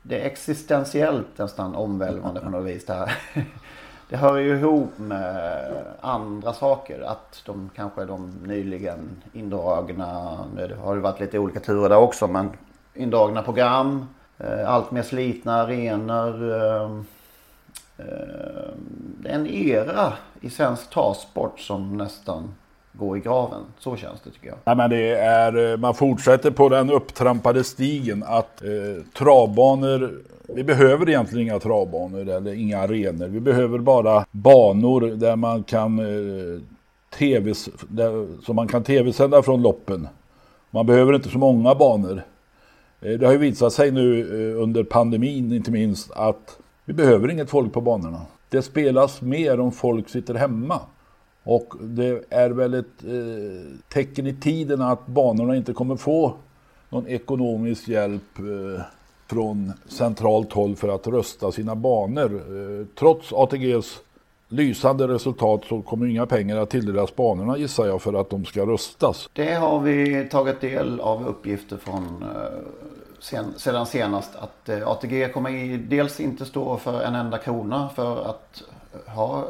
[0.02, 3.18] Det är existentiellt nästan omvälvande på något vis det här.
[4.10, 7.02] Det hör ju ihop med andra saker.
[7.02, 12.28] Att de kanske de nyligen indragna, det har ju varit lite olika turer där också
[12.28, 12.50] men
[12.94, 14.06] indragna program,
[14.38, 16.52] eh, allt mer slitna arenor.
[16.56, 16.92] Eh,
[17.98, 18.72] eh,
[19.20, 22.54] det är en era i svensk tasport som nästan
[22.94, 23.62] går i graven.
[23.80, 24.58] Så känns det tycker jag.
[24.66, 31.10] Nej, men det är, man fortsätter på den upptrampade stigen att eh, travbanor vi behöver
[31.10, 33.28] egentligen inga travbanor eller inga arenor.
[33.28, 36.62] Vi behöver bara banor där man kan eh,
[37.18, 37.54] tv,
[37.88, 40.08] där, så man kan tv-sända från loppen.
[40.72, 42.22] Man behöver inte så många banor.
[43.02, 47.32] Eh, det har ju visat sig nu eh, under pandemin inte minst att vi behöver
[47.32, 48.22] inget folk på banorna.
[48.50, 50.80] Det spelas mer om folk sitter hemma.
[51.44, 56.34] Och det är väl ett eh, tecken i tiden att banorna inte kommer få
[56.90, 58.82] någon ekonomisk hjälp eh,
[59.28, 62.36] från centralt håll för att rösta sina banor.
[62.36, 64.00] Eh, trots ATGs
[64.50, 68.66] lysande resultat så kommer inga pengar att tilldelas banorna gissar jag för att de ska
[68.66, 69.30] röstas.
[69.34, 72.60] Det har vi tagit del av uppgifter från eh,
[73.20, 77.90] sen, sedan senast att eh, ATG kommer i, dels inte stå för en enda krona
[77.96, 78.64] för att
[79.08, 79.46] ha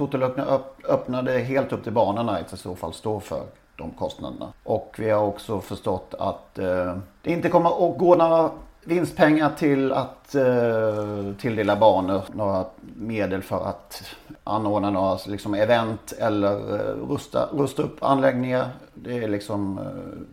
[0.00, 3.42] Totolöppna öppnade helt upp till banorna i så fall stå för
[3.76, 4.52] de kostnaderna.
[4.64, 8.50] Och vi har också förstått att eh, det inte kommer att gå några
[8.84, 12.64] vinstpengar till att eh, tilldela banor några
[12.96, 14.02] medel för att
[14.44, 18.68] anordna några liksom, event eller eh, rusta, rusta upp anläggningar.
[18.94, 19.84] Det är liksom, eh,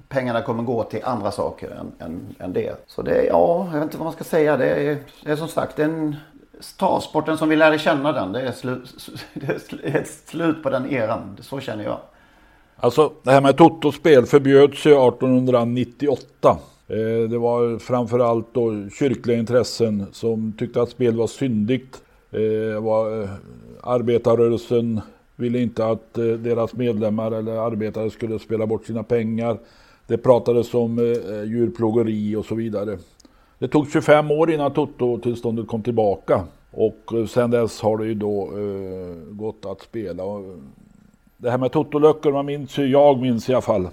[0.10, 2.86] pengarna kommer gå till andra saker än, än, än det.
[2.88, 4.58] Så det är, ja, jag vet inte vad man ska säga.
[4.58, 6.16] Det är, det är som sagt en
[6.60, 8.32] Starsporten som vi lärde känna den.
[8.32, 8.82] Det är, slu,
[9.34, 9.48] det
[9.84, 11.38] är ett slut på den eran.
[11.42, 12.00] Så känner jag.
[12.76, 16.58] Alltså det här med totospel förbjöds ju 1898.
[16.88, 22.02] Eh, det var framförallt då kyrkliga intressen som tyckte att spel var syndigt.
[22.32, 23.30] Eh, var, eh,
[23.84, 25.02] arbetarrörelsen
[25.36, 29.58] ville inte att deras medlemmar eller arbetare skulle spela bort sina pengar.
[30.08, 30.98] Det pratades om
[31.46, 32.98] djurplågeri och så vidare.
[33.60, 36.44] Det tog 25 år innan Toto-tillståndet kom tillbaka.
[36.72, 38.50] Och sen dess har det ju då
[39.30, 40.24] gått att spela.
[41.38, 43.88] Det här med Totoluckor, man minns ju, jag minns i alla fall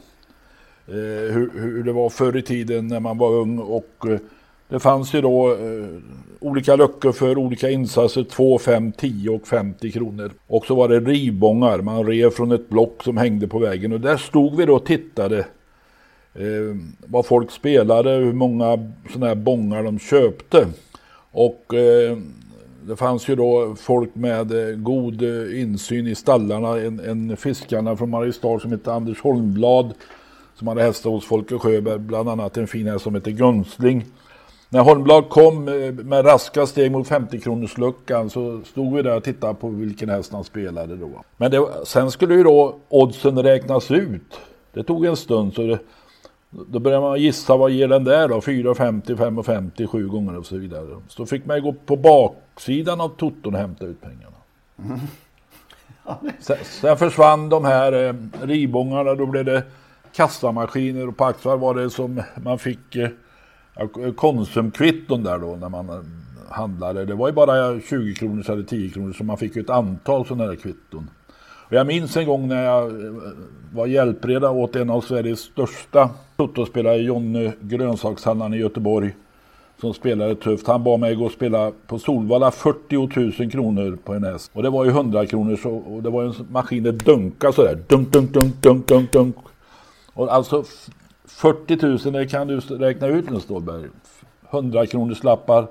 [0.89, 3.59] Eh, hur, hur, det var förr i tiden när man var ung.
[3.59, 4.19] Och eh,
[4.69, 5.89] det fanns ju då eh,
[6.41, 8.25] olika luckor för olika insatser.
[8.25, 10.31] 2, 5, 10 och 50 kronor.
[10.47, 11.79] Och så var det rivbångar.
[11.79, 13.93] Man rev från ett block som hängde på väggen.
[13.93, 15.39] Och där stod vi då och tittade.
[16.35, 20.67] Eh, vad folk spelade, hur många sådana här bångar de köpte.
[21.31, 22.19] Och eh,
[22.87, 26.79] det fanns ju då folk med eh, god eh, insyn i stallarna.
[26.79, 29.95] En, en fiskarna från Mariestad som hette Anders Holmblad
[30.55, 34.05] som hade hästar hos Folke Sjöberg, bland annat en fin häst som heter Gunstling.
[34.69, 39.17] När Holmblad kom eh, med raska steg mot 50 kronors luckan så stod vi där
[39.17, 41.11] och tittade på vilken häst han spelade då.
[41.37, 44.41] Men det, sen skulle ju då oddsen räknas ut.
[44.73, 45.79] Det tog en stund så det,
[46.51, 48.41] då började man gissa vad ger den där då?
[48.41, 50.87] 4,50, 5,50, 7 gånger och så vidare.
[51.09, 54.37] Så fick man gå på baksidan av toton och hämta ut pengarna.
[54.85, 55.01] Mm.
[56.41, 59.63] sen, sen, försvann de här eh, ribångarna, då blev det
[60.15, 63.09] kassamaskiner och på Axvall var det som man fick eh,
[64.17, 66.01] Konsumkvitton där då när man eh,
[66.49, 67.05] handlade.
[67.05, 70.27] Det var ju bara 20 kronor eller 10 kronor så man fick ju ett antal
[70.27, 71.11] sådana här kvitton.
[71.67, 73.13] Och jag minns en gång när jag eh,
[73.73, 79.15] var hjälpreda åt en av Sveriges största totospelare, Jonny Grönsakshandlaren i Göteborg.
[79.81, 80.67] som spelade tufft.
[80.67, 84.51] Han bad mig gå och spela på Solvalla 40 000 kronor på en häst.
[84.55, 87.53] Och det var ju 100 kronor så, och det var ju en maskin det dunka
[87.53, 87.79] sådär.
[87.89, 89.37] Dunk, dunk, dunk, dunk, dunk, dunk.
[90.15, 90.65] Och alltså
[91.25, 93.85] 40 000 det kan du räkna ut nu Stålberg.
[94.51, 95.67] 100 kronors lappar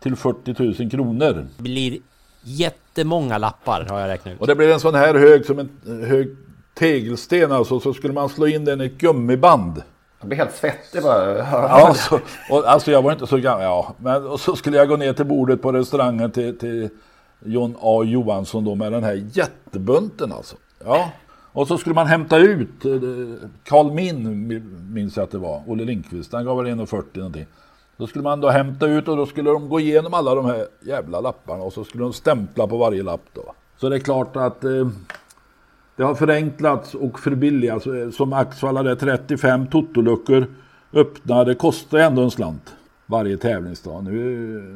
[0.00, 1.46] till 40 000 kronor.
[1.56, 1.98] Det blir
[2.42, 4.40] jättemånga lappar har jag räknat ut.
[4.40, 5.70] Och det blir en sån här hög som en
[6.06, 6.36] hög
[6.74, 7.80] tegelsten alltså.
[7.80, 9.82] Så skulle man slå in den i ett gummiband.
[10.20, 11.38] Jag blir helt svettig bara.
[11.38, 13.62] Ja, så, och, alltså jag var inte så gammal.
[13.62, 16.88] Ja, men och så skulle jag gå ner till bordet på restaurangen till, till
[17.44, 20.56] John A Johansson då med den här jättebunten alltså.
[20.84, 21.10] Ja.
[21.52, 22.92] Och så skulle man hämta ut eh,
[23.64, 25.62] Carl Min minns jag att det var.
[25.66, 26.32] Olle Lindqvist.
[26.32, 27.46] Han gav väl 1,40 någonting.
[27.96, 30.66] Då skulle man då hämta ut och då skulle de gå igenom alla de här
[30.80, 33.54] jävla lapparna och så skulle de stämpla på varje lapp då.
[33.76, 34.88] Så det är klart att eh,
[35.96, 37.86] det har förenklats och förbilligats.
[37.86, 40.46] Eh, som Axvalla det 35 totoluckor
[40.92, 41.44] öppna.
[41.44, 42.74] Det kostar ändå en slant
[43.06, 44.04] varje tävlingsdag.
[44.04, 44.10] Nu,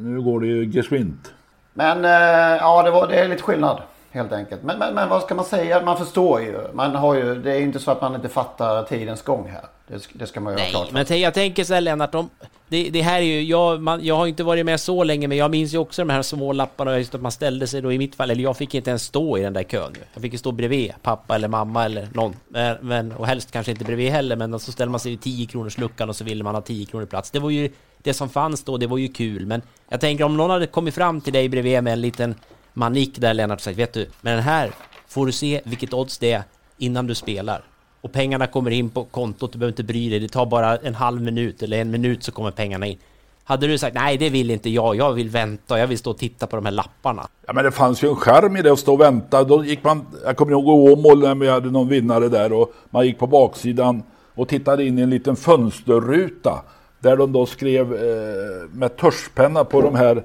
[0.00, 1.34] nu går det ju geschwint.
[1.74, 3.82] Men eh, ja, det, var, det är lite skillnad
[4.16, 4.62] helt enkelt.
[4.62, 5.82] Men, men, men vad ska man säga?
[5.82, 6.58] Man förstår ju.
[6.74, 7.34] Man har ju.
[7.42, 9.64] Det är inte så att man inte fattar tidens gång här.
[9.88, 11.12] Det, det ska man ju Nej, ha klart för.
[11.12, 12.30] men jag tänker så här Lennart, om,
[12.68, 15.38] det, det här är ju, jag, man, jag har inte varit med så länge, men
[15.38, 17.98] jag minns ju också de här små lapparna, just att man ställde sig då i
[17.98, 19.92] mitt fall, eller jag fick inte ens stå i den där kön.
[20.14, 22.36] Jag fick ju stå bredvid pappa eller mamma eller någon,
[22.80, 25.78] men, och helst kanske inte bredvid heller, men så ställde man sig i 10 kronors
[25.78, 27.30] luckan och så ville man ha 10 kronor plats.
[27.30, 30.36] Det var ju det som fanns då, det var ju kul, men jag tänker om
[30.36, 32.34] någon hade kommit fram till dig bredvid med en liten
[32.78, 34.70] man gick där Lennart sagt, vet du, med den här
[35.08, 36.42] får du se vilket odds det är
[36.78, 37.64] innan du spelar
[38.00, 40.94] och pengarna kommer in på kontot, du behöver inte bry dig, det tar bara en
[40.94, 42.98] halv minut eller en minut så kommer pengarna in.
[43.44, 46.18] Hade du sagt nej det vill inte jag, jag vill vänta, jag vill stå och
[46.18, 47.28] titta på de här lapparna.
[47.46, 49.44] Ja men det fanns ju en skärm i det att stå och vänta.
[49.44, 52.72] Då gick man, jag kommer ihåg i Åmål när vi hade någon vinnare där och
[52.90, 54.02] man gick på baksidan
[54.34, 56.62] och tittade in i en liten fönsterruta.
[57.00, 60.24] Där de då skrev eh, med tuschpenna på de här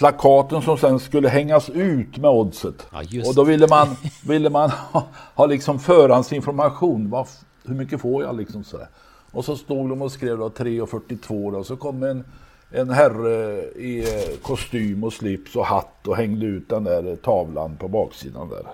[0.00, 2.86] plakaten som sen skulle hängas ut med oddset.
[2.92, 3.88] Ja, och då ville man,
[4.26, 7.10] ville man ha, ha liksom förhandsinformation.
[7.10, 7.26] Vad,
[7.64, 8.86] hur mycket får jag liksom sådär.
[9.32, 12.24] Och så stod de och skrev då 3,42 och så kom en,
[12.70, 17.76] en herre i eh, kostym och slips och hatt och hängde ut den där tavlan
[17.76, 18.66] på baksidan där.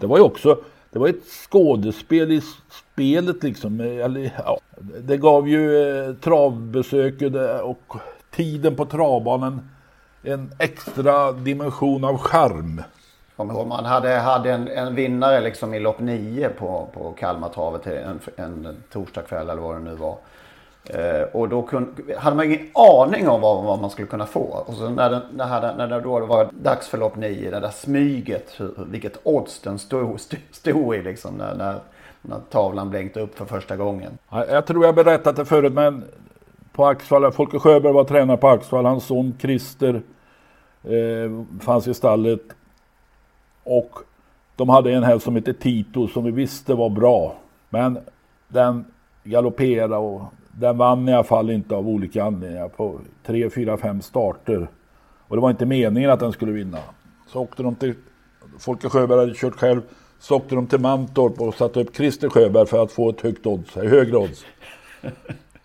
[0.00, 0.58] Det var ju också
[0.90, 3.80] det var ett skådespel i spelet liksom.
[3.80, 4.58] Eller, ja,
[5.00, 7.14] det gav ju eh, travbesök
[7.62, 7.96] och
[8.30, 9.60] tiden på travbanan
[10.26, 12.82] en extra dimension av charm.
[13.36, 18.76] Man hade, hade en, en vinnare liksom i lopp 9 på, på Kalmartravet en, en
[18.92, 20.16] torsdagkväll eller vad det nu var.
[20.84, 24.64] Eh, och då kunde, hade man ingen aning om vad, vad man skulle kunna få.
[24.66, 27.70] Och så när, det, när, när det då var dags för lopp 9, det där
[27.70, 31.80] smyget, hur, vilket odds den stod, stod i liksom när, när,
[32.22, 34.18] när tavlan blänkte upp för första gången.
[34.30, 36.04] Jag tror jag berättat det förut men
[36.72, 40.02] på Axvall, Folke Sjöberg var tränare på Axvall, hans son Christer
[40.86, 42.42] eh, fanns i stallet.
[43.64, 43.98] Och
[44.56, 47.36] de hade en häst som hette Tito som vi visste var bra.
[47.68, 47.98] Men
[48.48, 48.84] den
[49.24, 50.22] galopperade och
[50.52, 54.68] den vann i alla fall inte av olika anledningar på tre, fyra, fem starter.
[55.28, 56.78] Och det var inte meningen att den skulle vinna.
[57.26, 57.94] Så åkte de till,
[58.58, 59.82] Folke Sjöberg hade kört själv,
[60.18, 63.46] så åkte de till Mantorp och satte upp Christer Sjöberg för att få ett högt
[63.46, 64.44] odds, eh, högre odds.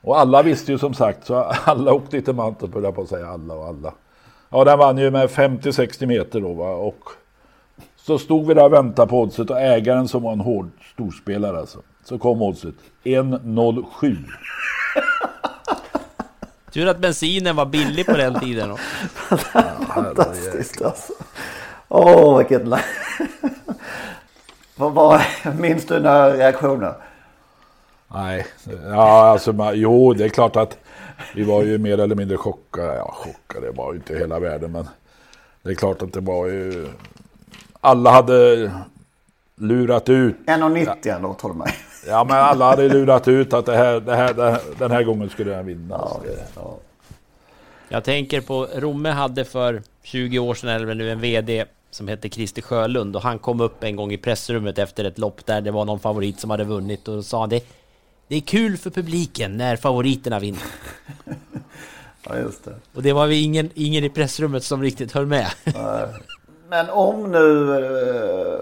[0.01, 3.09] Och alla visste ju som sagt, så alla åkte till Mantorp, höll jag på att
[3.09, 3.93] säga alla och alla.
[4.53, 6.69] Ja, den vann ju med 50-60 meter då va.
[6.69, 7.09] Och
[7.95, 11.59] så stod vi där och väntade på oddset och ägaren som var en hård storspelare
[11.59, 11.79] alltså.
[12.03, 12.75] Så kom oddset.
[13.03, 14.17] 1.07.
[16.71, 18.69] Tur att bensinen var billig på den tiden.
[18.69, 18.77] Då.
[19.93, 21.13] Fantastiskt alltså.
[21.87, 22.63] Åh, oh, vilket...
[24.75, 25.21] vad, vad
[25.59, 26.93] minns du några reaktioner?
[28.07, 28.45] Nej,
[28.89, 30.77] ja alltså jo det är klart att
[31.35, 32.95] vi var ju mer eller mindre chockade.
[32.95, 34.87] Ja, chockade var ju inte hela världen men
[35.61, 36.87] det är klart att det var ju...
[37.81, 38.71] Alla hade
[39.55, 40.35] lurat ut.
[40.45, 41.15] 1,90 ja.
[41.15, 41.73] ändå tror mig.
[42.07, 45.03] Ja men alla hade lurat ut att det här, det här, det här den här
[45.03, 45.95] gången skulle jag vinna.
[45.99, 46.19] Ja,
[46.55, 46.77] ja.
[47.89, 52.29] Jag tänker på Romme hade för 20 år sedan eller nu en VD som hette
[52.29, 55.71] Christer Sjölund och han kom upp en gång i pressrummet efter ett lopp där det
[55.71, 57.63] var någon favorit som hade vunnit och sa det
[58.31, 60.63] det är kul för publiken när favoriterna vinner.
[62.23, 62.75] ja, just det.
[62.93, 65.47] Och det var vi ingen, ingen i pressrummet som riktigt höll med.
[66.69, 68.59] Men om nu eh,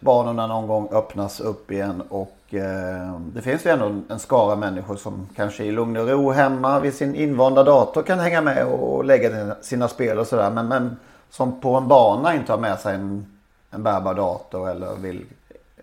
[0.00, 4.96] banorna någon gång öppnas upp igen och eh, det finns ju ändå en skara människor
[4.96, 9.04] som kanske i lugn och ro hemma vid sin invanda dator kan hänga med och
[9.04, 10.50] lägga sina spel och sådär.
[10.50, 10.96] Men, men
[11.30, 13.26] som på en bana inte har med sig en,
[13.70, 15.24] en bärbar dator eller vill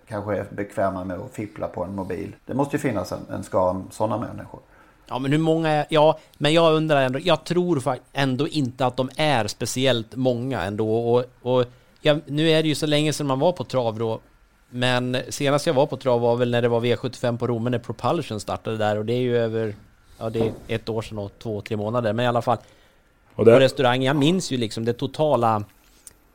[0.10, 2.36] kanske är bekväma med att fippla på en mobil.
[2.46, 4.60] Det måste ju finnas en, en skara sådana människor.
[5.08, 5.86] Ja, men hur många är...
[5.90, 7.20] Ja, men jag undrar ändå.
[7.24, 11.14] Jag tror faktiskt ändå inte att de är speciellt många ändå.
[11.14, 11.66] Och, och
[12.02, 14.20] ja, nu är det ju så länge sedan man var på trav då.
[14.70, 17.80] Men senast jag var på trav var väl när det var V75 på Romme när
[17.80, 19.76] Propulsion startade där och det är ju över...
[20.20, 22.14] Ja, det är ett år sedan och två, tre månader.
[22.14, 22.58] Men i alla fall.
[23.36, 24.04] Och det- På restaurangen.
[24.04, 25.60] Jag minns ju liksom det totala...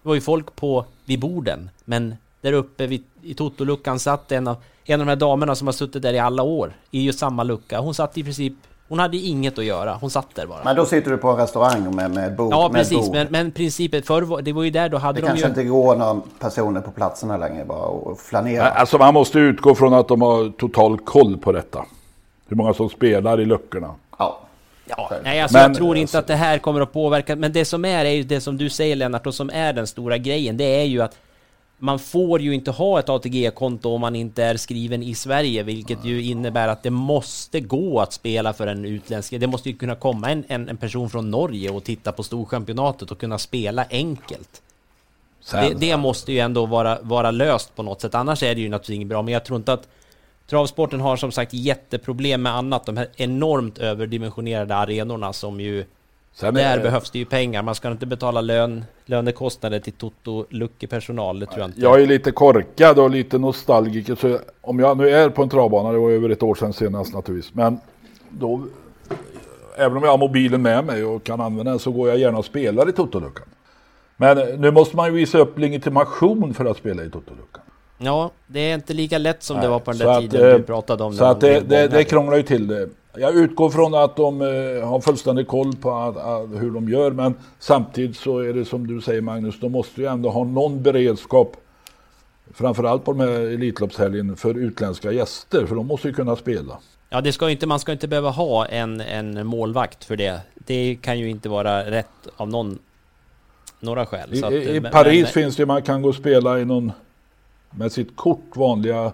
[0.03, 1.71] Det var ju folk på, vid borden.
[1.85, 5.67] Men där uppe vid, i Totoluckan satt en av, en av de här damerna som
[5.69, 6.73] har suttit där i alla år.
[6.91, 7.79] I ju samma lucka.
[7.81, 8.53] Hon satt i princip...
[8.89, 9.95] Hon hade inget att göra.
[10.01, 10.65] Hon satt där bara.
[10.65, 12.53] Men då sitter du på en restaurang med, med bord.
[12.53, 12.99] Ja, precis.
[12.99, 13.15] bord.
[13.15, 15.49] Men, men principen förr var, det var ju där då hade Det de kanske ju...
[15.49, 18.69] inte går några personer på platserna längre bara och flanera.
[18.69, 21.85] Alltså man måste utgå från att de har total koll på detta.
[22.49, 23.95] Hur många som spelar i luckorna.
[24.19, 24.41] Ja.
[24.87, 27.37] Ja, nej, alltså Men- jag tror inte att det här kommer att påverka.
[27.37, 29.87] Men det som är, är ju det som du säger Lennart, och som är den
[29.87, 30.57] stora grejen.
[30.57, 31.17] Det är ju att
[31.85, 36.05] man får ju inte ha ett ATG-konto om man inte är skriven i Sverige, vilket
[36.05, 39.41] ju innebär att det måste gå att spela för en utländsk.
[39.41, 43.11] Det måste ju kunna komma en, en, en person från Norge och titta på Storchampionatet
[43.11, 44.63] och kunna spela enkelt.
[45.53, 48.69] Det, det måste ju ändå vara, vara löst på något sätt, annars är det ju
[48.69, 49.23] naturligtvis inget bra.
[49.23, 49.89] Men jag tror inte att
[50.47, 52.87] travsporten har som sagt jätteproblem med annat.
[52.87, 55.85] De här enormt överdimensionerade arenorna som ju...
[56.35, 57.63] sen Där är- behövs det ju pengar.
[57.63, 61.81] Man ska inte betala lön, lönekostnader till Toto Lucke-personal, det tror jag inte.
[61.81, 64.15] Jag är lite korkad och lite nostalgiker.
[64.15, 67.15] Så om jag nu är på en travbana, det var över ett år sedan senast
[67.15, 67.55] naturligtvis.
[67.55, 67.81] Men
[68.31, 68.63] då,
[69.77, 72.39] även om jag har mobilen med mig och kan använda den så går jag gärna
[72.39, 73.45] och spelar i Totoluckan.
[74.17, 77.63] Men nu måste man ju visa upp legitimation för att spela i Totoluckan.
[77.99, 80.51] Ja, det är inte lika lätt som det Nej, var på den där att, tiden
[80.51, 81.13] eh, du pratade om.
[81.13, 82.89] Så att det, det, det krånglar ju till det.
[83.17, 85.91] Jag utgår från att de eh, har fullständig koll på
[86.61, 87.11] hur de gör.
[87.11, 90.83] Men samtidigt så är det som du säger Magnus, de måste ju ändå ha någon
[90.83, 91.57] beredskap.
[92.55, 95.67] Framförallt på de här Elitloppshelgen för utländska gäster.
[95.67, 96.79] För de måste ju kunna spela.
[97.11, 100.41] Ja, det ska inte, man ska inte behöva ha en, en målvakt för det.
[100.55, 102.79] Det kan ju inte vara rätt av någon,
[103.81, 104.35] några skäl.
[104.35, 106.65] I, att, i, i men- Paris men- finns det, man kan gå och spela i
[106.65, 106.93] någon
[107.71, 109.13] med sitt kort, vanliga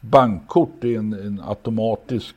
[0.00, 2.34] bankkort i en, en automatisk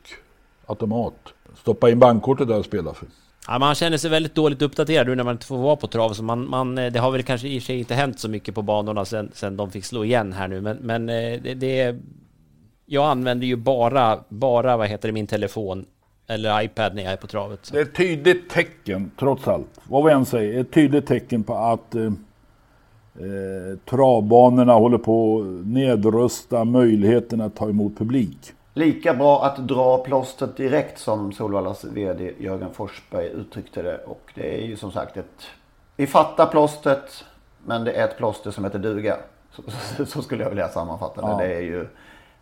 [0.70, 1.16] automat.
[1.56, 3.08] Stoppa in bankkortet där och spela för.
[3.48, 6.14] Ja, man känner sig väldigt dåligt uppdaterad nu när man inte får vara på trav.
[6.14, 8.30] Så man, man, eh, det har väl kanske i och för sig inte hänt så
[8.30, 10.62] mycket på banorna sen, sen de fick slå igen här nu.
[10.62, 11.96] Men, men eh, det, det...
[12.86, 15.86] Jag använder ju bara, bara vad heter det, min telefon
[16.28, 17.60] eller iPad när jag är på travet.
[17.66, 17.74] Så.
[17.74, 21.54] Det är ett tydligt tecken, trots allt, vad vi än säger, ett tydligt tecken på
[21.54, 28.54] att eh, eh, travbanorna håller på att nedrusta möjligheten att ta emot publik.
[28.74, 33.98] Lika bra att dra plåstret direkt som Solvallas VD Jörgen Forsberg uttryckte det.
[33.98, 35.48] Och det är ju som sagt ett...
[35.96, 37.26] Vi fattar plåstret
[37.66, 39.18] men det är ett plåster som heter duga.
[39.52, 39.64] Så,
[39.98, 41.28] så, så skulle jag vilja sammanfatta det.
[41.28, 41.38] Ja.
[41.38, 41.88] Det är ju...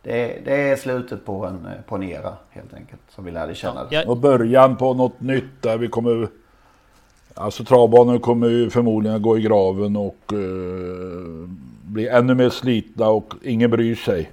[0.02, 3.02] Det är, det är slutet på en, på en era helt enkelt.
[3.10, 3.88] Som vi lärde känna.
[3.90, 6.28] Jag, Och början på något nytt där vi kommer...
[7.34, 11.50] Alltså travbanor kommer ju förmodligen gå i graven och eh,
[11.84, 14.32] bli ännu mer slitna och ingen bryr sig.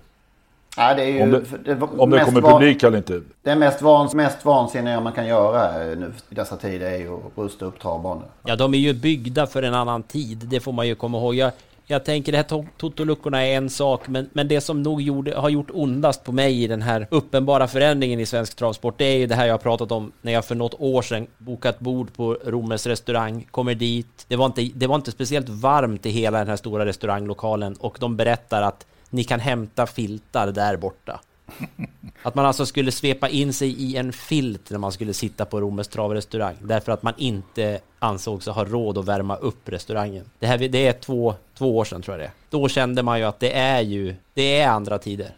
[0.76, 3.20] Nej, det är ju Om det, det om det mest kommer van- publik eller inte.
[3.42, 7.20] Det mest, vans, mest vansinniga man kan göra nu i dessa tider är ju att
[7.36, 8.24] rusta upp travbanor.
[8.44, 10.38] Ja, de är ju byggda för en annan tid.
[10.38, 11.34] Det får man ju komma ihåg.
[11.34, 11.52] Jag,
[11.86, 15.34] jag tänker det här to- totoluckorna är en sak, men, men det som nog gjorde,
[15.36, 19.16] har gjort ondast på mig i den här uppenbara förändringen i svensk travsport, det är
[19.18, 22.12] ju det här jag har pratat om när jag för något år sedan bokat bord
[22.16, 24.24] på Romes restaurang, kommer dit.
[24.28, 27.96] Det var inte, det var inte speciellt varmt i hela den här stora restauranglokalen och
[28.00, 31.20] de berättar att ni kan hämta filtar där borta.
[32.22, 35.60] Att man alltså skulle svepa in sig i en filt när man skulle sitta på
[35.60, 36.54] Romes travrestaurang.
[36.62, 40.24] Därför att man inte ansåg sig ha råd att värma upp restaurangen.
[40.38, 42.32] Det, här, det är två, två år sedan tror jag det är.
[42.50, 45.30] Då kände man ju att det är ju, det är andra tider.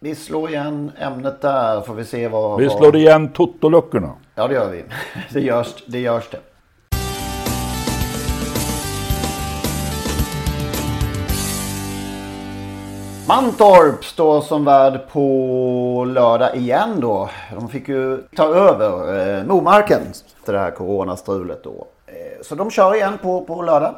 [0.00, 2.60] Vi slår igen ämnet där får vi se vad...
[2.60, 4.12] Vi vad- slår igen totoluckorna.
[4.34, 4.84] Ja det gör vi.
[5.32, 5.98] Det görs det.
[5.98, 6.40] Görs det.
[13.28, 17.30] Mantorp står som värd på lördag igen då.
[17.54, 20.02] De fick ju ta över eh, Momarken
[20.38, 21.86] efter det här coronastrulet då.
[22.06, 23.94] Eh, så de kör igen på, på lördag.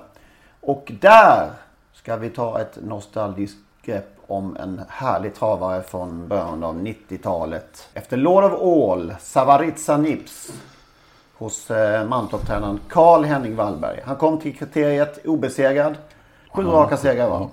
[0.60, 1.50] Och där
[1.92, 7.88] ska vi ta ett nostalgiskt grepp om en härlig travare från början av 90-talet.
[7.94, 10.52] Efter Lord of All, Savaritsa Nips
[11.38, 14.00] hos eh, Mantorp-tränaren Karl-Henning Wallberg.
[14.04, 15.94] Han kom till kriteriet obesegrad.
[16.52, 17.48] Sju raka segrar va?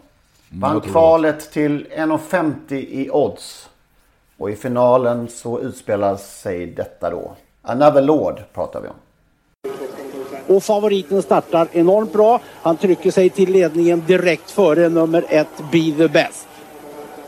[0.59, 3.69] Vann tror kvalet till 1,50 i odds.
[4.37, 7.31] Och i finalen så utspelar sig detta då.
[7.61, 8.95] Another Lord pratar vi om.
[10.55, 12.39] Och favoriten startar enormt bra.
[12.61, 16.47] Han trycker sig till ledningen direkt före nummer ett Be the Best.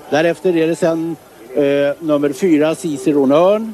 [0.09, 1.15] Därefter är det sen
[1.53, 1.63] eh,
[1.99, 3.73] nummer fyra Cicero Nörn.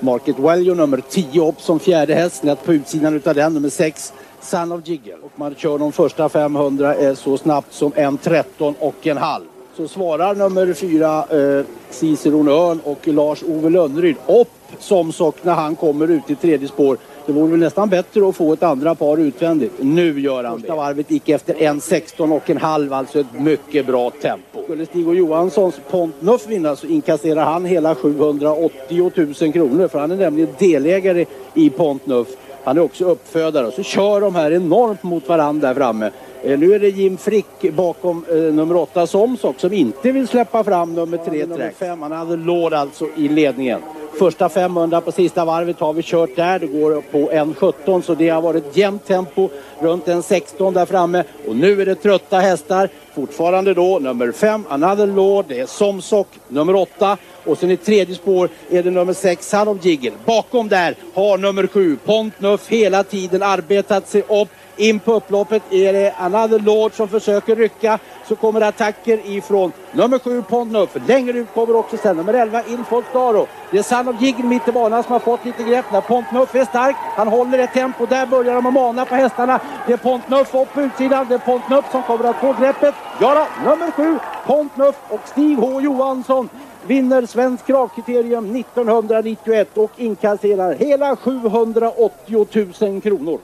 [0.00, 2.36] Market Value nummer 10 upp som fjärde häst.
[2.36, 4.12] Snett på utsidan utav den nummer 6
[4.44, 5.16] Son of Jiggle.
[5.22, 9.44] Och man kör de första 500 är så snabbt som en 13 och en halv.
[9.76, 15.76] Så svarar nummer 4 eh, Ciceron Örn och Lars-Ove Lönnryd upp som sock när han
[15.76, 16.98] kommer ut i tredje spår.
[17.26, 19.72] Det vore väl nästan bättre att få ett andra par utvändigt.
[19.78, 24.10] Nu gör han Första varvet gick efter 1.16 och en halv, alltså ett mycket bra
[24.10, 24.62] tempo.
[24.64, 30.10] Skulle Stig Johanssons Pont Neuf vinna så inkasserar han hela 780 000 kronor för han
[30.10, 31.24] är nämligen delägare
[31.54, 32.28] i Pont Neuf.
[32.64, 36.10] Han är också uppfödare och så kör de här enormt mot varandra där framme.
[36.42, 40.64] Eh, nu är det Jim Frick bakom eh, nummer 8 Somsock som inte vill släppa
[40.64, 43.80] fram nummer 3 Nummer 5, han hade Lord alltså i ledningen.
[44.18, 46.58] Första 500 på sista varvet har vi kört där.
[46.58, 49.48] Det går på 1.17 så det har varit jämnt tempo
[49.80, 51.24] runt en 16 där framme.
[51.48, 52.88] Och nu är det trötta hästar.
[53.14, 55.44] Fortfarande då nummer 5 Another Lord.
[55.48, 57.16] Det är Somsock nummer 8.
[57.44, 60.12] Och sen i tredje spår är det nummer 6 Salom of Jiggle.
[60.24, 62.34] Bakom där har nummer 7 Pont
[62.68, 67.98] hela tiden arbetat sig upp in på upploppet är det Another Lord som försöker rycka.
[68.28, 70.96] Så kommer attacker ifrån nummer 7 Pondnuff.
[71.06, 73.46] Längre ut kommer också sen nummer 11 Infold Staro.
[73.70, 75.84] Det är Son of mitt i banan som har fått lite grepp.
[75.92, 76.96] När Pontnuff är stark.
[77.16, 78.06] Han håller ett tempo.
[78.06, 79.60] Där börjar de att mana på hästarna.
[79.86, 81.26] Det är Pontnuff upp på utsidan.
[81.28, 82.94] Det är Pontnuff som kommer att få greppet.
[83.20, 86.48] Ja då, nummer 7 Pontnuff och Stig H Johansson
[86.86, 92.46] vinner Svensk Kravkriterium 1991 och inkasserar hela 780
[92.80, 93.38] 000 kronor.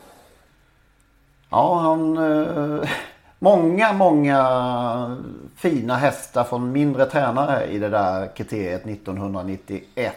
[1.51, 2.17] Ja, han...
[2.19, 2.89] Eh,
[3.39, 5.17] många, många
[5.57, 10.15] fina hästar från mindre tränare i det där kriteriet 1991.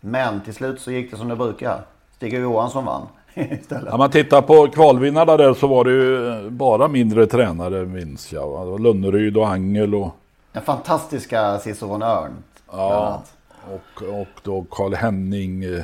[0.00, 1.80] Men till slut så gick det som det brukar.
[2.16, 3.90] Stig Johansson vann istället.
[3.90, 8.66] När man tittar på kvalvinnarna där så var det ju bara mindre tränare minns jag.
[8.66, 10.16] Det var Lönneryd och Angel och...
[10.52, 12.32] Den fantastiska Ciceron Örn.
[12.70, 13.22] Ja,
[13.64, 15.64] och, och då Karl Henning.
[15.64, 15.82] Eh,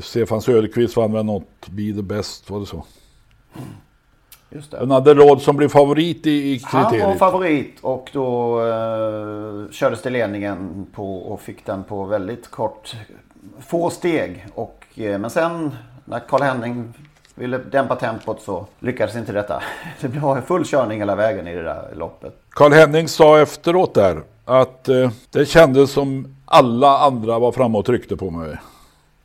[0.00, 2.84] Stefan Söderqvist vann väl något Be the Best, var det så?
[4.54, 4.80] Just det.
[4.80, 7.02] Another Lord som blev favorit i, i kriteriet.
[7.02, 12.50] Han var favorit och då eh, kördes det ledningen på och fick den på väldigt
[12.50, 12.96] kort,
[13.60, 14.46] få steg.
[14.54, 16.94] Och, eh, men sen när Karl Henning
[17.34, 19.62] ville dämpa tempot så lyckades inte detta.
[20.00, 22.36] Det blev full körning hela vägen i det där loppet.
[22.50, 27.84] Karl Henning sa efteråt där att eh, det kändes som alla andra var framme och
[27.84, 28.56] tryckte på mig.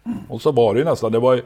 [0.06, 0.18] Mm.
[0.30, 1.12] Och så var det ju nästan.
[1.12, 1.42] Det var ju,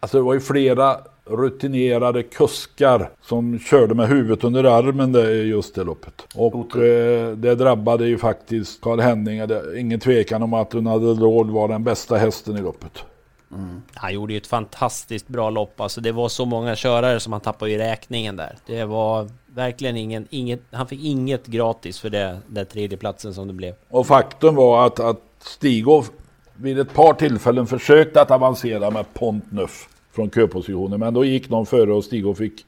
[0.00, 0.96] alltså det var ju flera
[1.26, 6.26] rutinerade kuskar som körde med huvudet under armen det, just det loppet.
[6.34, 9.48] Och eh, det drabbade ju faktiskt Karl Henning.
[9.48, 11.20] Det, ingen tvekan om att Unadel
[11.50, 13.04] var den bästa hästen i loppet.
[13.52, 13.82] Mm.
[13.94, 15.80] Han gjorde ju ett fantastiskt bra lopp.
[15.80, 18.56] Alltså det var så många körare som han tappade i räkningen där.
[18.66, 23.54] Det var verkligen ingen, inget, han fick inget gratis för det, den tredjeplatsen som det
[23.54, 23.74] blev.
[23.88, 26.08] Och faktum var att, att Stigov
[26.56, 31.00] vid ett par tillfällen försökte att avancera med Pont Neuf från köpositionen.
[31.00, 32.66] Men då gick någon före och Stig och fick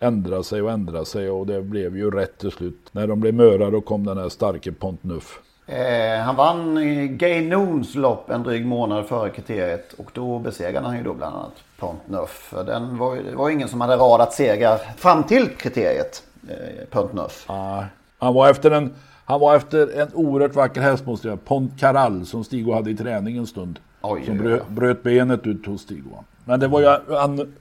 [0.00, 2.88] ändra sig och ändra sig och det blev ju rätt till slut.
[2.92, 5.40] När de blev möra då kom den här starke Pontnuff.
[5.66, 6.78] Eh, han vann
[7.18, 11.36] Gay Noons lopp en dryg månad före kriteriet och då besegrade han ju då bland
[11.36, 12.54] annat Pontnuff.
[12.66, 17.44] Den var, det var ingen som hade radat segrar fram till kriteriet, eh, Pontnuff.
[17.46, 17.84] Ah,
[18.18, 18.94] han var efter en
[19.24, 22.96] han var efter en oerhört vacker häst måste jag Pont Caral som Stigo hade i
[22.96, 23.78] träning en stund.
[24.02, 26.10] Oj, som bröt, bröt benet ut hos Stigo.
[26.44, 27.54] Men det var ju en,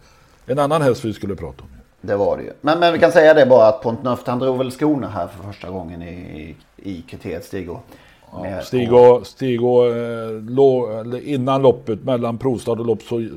[0.46, 1.70] en annan häst vi skulle prata om.
[2.02, 2.52] Det var det ju.
[2.62, 5.44] Men, men vi kan säga det bara att Pontnuft han drog väl skorna här för
[5.44, 7.78] första gången i, i kriteriet Stigo.
[8.32, 13.28] Ja, Stigo, Stigo eh, innan loppet, mellan provstart och lopp så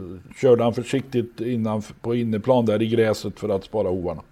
[0.40, 4.22] körde han försiktigt innan, på inneplan där i gräset för att spara hovarna.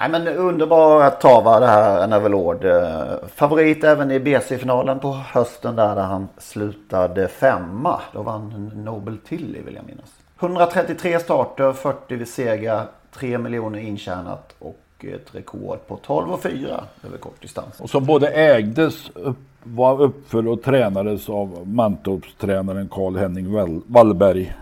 [0.00, 2.64] Nej men underbara tava det här Neverlord.
[2.64, 8.00] Eh, favorit även i BC-finalen på hösten där, där han slutade femma.
[8.12, 10.12] Då vann Nobel Tilly vill jag minnas.
[10.40, 17.18] 133 starter, 40 segrar, 3 miljoner intjänat och ett rekord på 12 och 4 över
[17.18, 17.80] kort distans.
[17.80, 23.52] Och som både ägdes, upp var uppfödd och tränades av Mantorpstränaren Karl-Henning
[23.86, 24.54] Wallberg.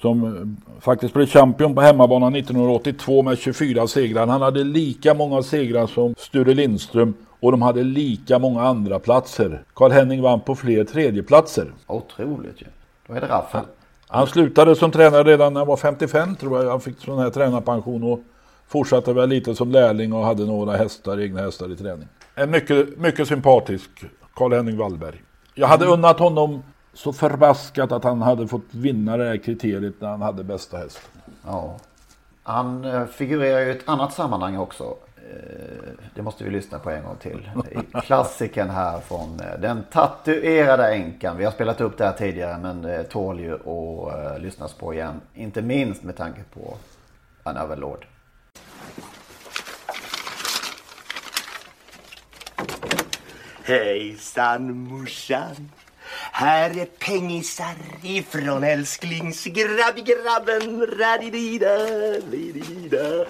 [0.00, 4.26] Som eh, faktiskt blev champion på hemmabanan 1982 med 24 segrar.
[4.26, 9.62] Han hade lika många segrar som Sture Lindström och de hade lika många andra platser.
[9.74, 11.72] Karl-Henning vann på fler tredjeplatser.
[11.86, 12.66] Otroligt ju.
[13.06, 13.60] Då är det Raffel.
[14.08, 16.70] Han slutade som tränare redan när han var 55 tror jag.
[16.70, 18.20] Han fick sån här tränarpension och
[18.68, 22.08] fortsatte väl lite som lärling och hade några hästar, egna hästar i träning.
[22.34, 23.90] En mycket, mycket sympatisk
[24.38, 25.22] Karl-Henning Wallberg.
[25.54, 25.94] Jag hade mm.
[25.94, 26.62] unnat honom
[26.92, 31.20] så förbaskat att han hade fått vinna det här kriteriet när han hade bästa hästen.
[31.46, 31.76] Ja.
[32.42, 34.94] Han eh, figurerar ju i ett annat sammanhang också.
[36.14, 37.50] det måste vi lyssna på en gång till.
[38.02, 41.36] Klassiken här från eh, den tatuerade änkan.
[41.36, 45.20] Vi har spelat upp det här tidigare men det tål ju att lyssnas på igen.
[45.34, 46.74] Inte minst med tanke på
[47.42, 48.06] An Overlord.
[53.68, 55.70] Hejsan morsan.
[56.32, 59.46] Här är pengisar ifrån älsklings.
[59.46, 60.38] Radidida,
[62.30, 63.26] lidida,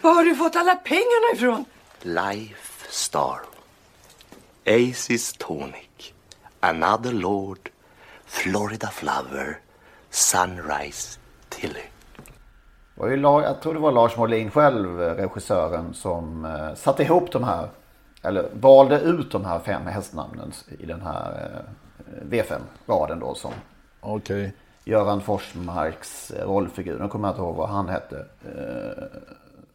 [0.00, 1.64] Var har du fått alla pengarna ifrån?
[2.02, 2.88] Life
[4.66, 6.12] Aces Tonic.
[6.60, 7.70] Another Lord.
[8.26, 9.58] Florida Flower.
[10.10, 11.18] Sunrise
[11.48, 11.91] Tilly
[13.02, 17.44] var ju, jag tror det var Lars Molin själv, regissören, som eh, satte ihop de
[17.44, 17.68] här.
[18.22, 23.52] Eller valde ut de här fem hästnamnen i den här eh, V5-raden då som
[24.00, 24.50] okay.
[24.84, 26.98] Göran Forsmarks rollfigur.
[26.98, 28.16] Nu kommer jag inte ihåg vad han hette.
[28.44, 29.04] Eh,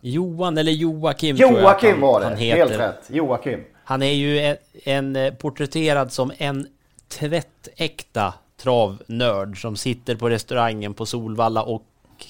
[0.01, 3.09] Johan eller Joakim Joakim han, var det, han helt rätt.
[3.09, 3.63] Joakim.
[3.83, 6.67] Han är ju en, en eh, porträtterad som en
[7.07, 11.83] tvättäkta travnörd som sitter på restaurangen på Solvalla och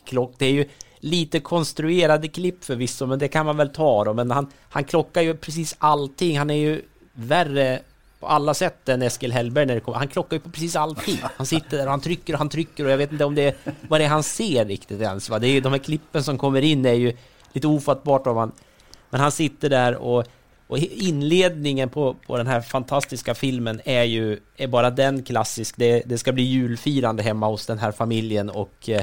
[0.05, 0.33] klock...
[0.37, 0.65] Det är ju
[0.99, 4.13] lite konstruerade klipp förvisso, men det kan man väl ta då.
[4.13, 6.37] Men han, han klockar ju precis allting.
[6.37, 6.81] Han är ju
[7.13, 7.79] värre
[8.19, 9.97] på alla sätt än Eskil Hellberg när det kommer.
[9.97, 11.19] Han klockar ju på precis allting.
[11.37, 13.43] Han sitter där och han trycker och han trycker och jag vet inte om det
[13.43, 13.55] är
[13.87, 15.29] vad det är han ser riktigt ens.
[15.29, 15.39] Va?
[15.39, 17.13] Det är ju de här klippen som kommer in är ju
[17.53, 18.51] lite ofattbart om man...
[19.09, 20.25] Men han sitter där och,
[20.67, 25.75] och inledningen på, på den här fantastiska filmen är ju är bara den klassisk.
[25.77, 29.01] Det, det ska bli julfirande hemma hos den här familjen och eh,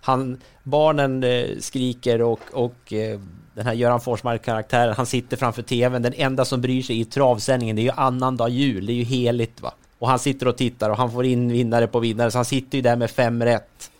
[0.00, 3.20] han, barnen eh, skriker och, och eh,
[3.54, 6.02] den här Göran Forsmark-karaktären, han sitter framför tvn.
[6.02, 8.86] Den enda som bryr sig i travsändningen, det är ju annandag jul.
[8.86, 9.72] Det är ju heligt va.
[9.98, 12.78] Och han sitter och tittar och han får in vinnare på vinnare, så han sitter
[12.78, 13.90] ju där med fem rätt.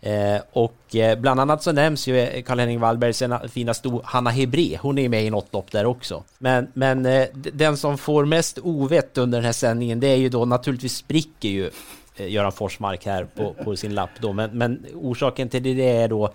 [0.00, 3.22] Eh, och eh, bland annat så nämns ju eh, Karl-Henning Wallbergs
[3.52, 4.78] fina sto Hanna Hebré.
[4.80, 6.24] Hon är med i något lopp där också.
[6.38, 10.28] Men, men eh, den som får mest ovett under den här sändningen, det är ju
[10.28, 11.70] då naturligtvis spricker ju
[12.16, 14.32] Göran Forsmark här på, på sin lapp då.
[14.32, 16.30] Men, men orsaken till det är då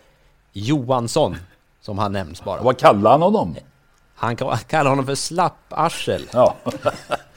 [0.54, 1.36] Johansson
[1.82, 2.62] som han nämns bara.
[2.62, 3.56] Vad kallar han honom?
[4.16, 4.36] Han
[4.68, 6.22] kallar honom för slapparsel.
[6.34, 6.56] Ja.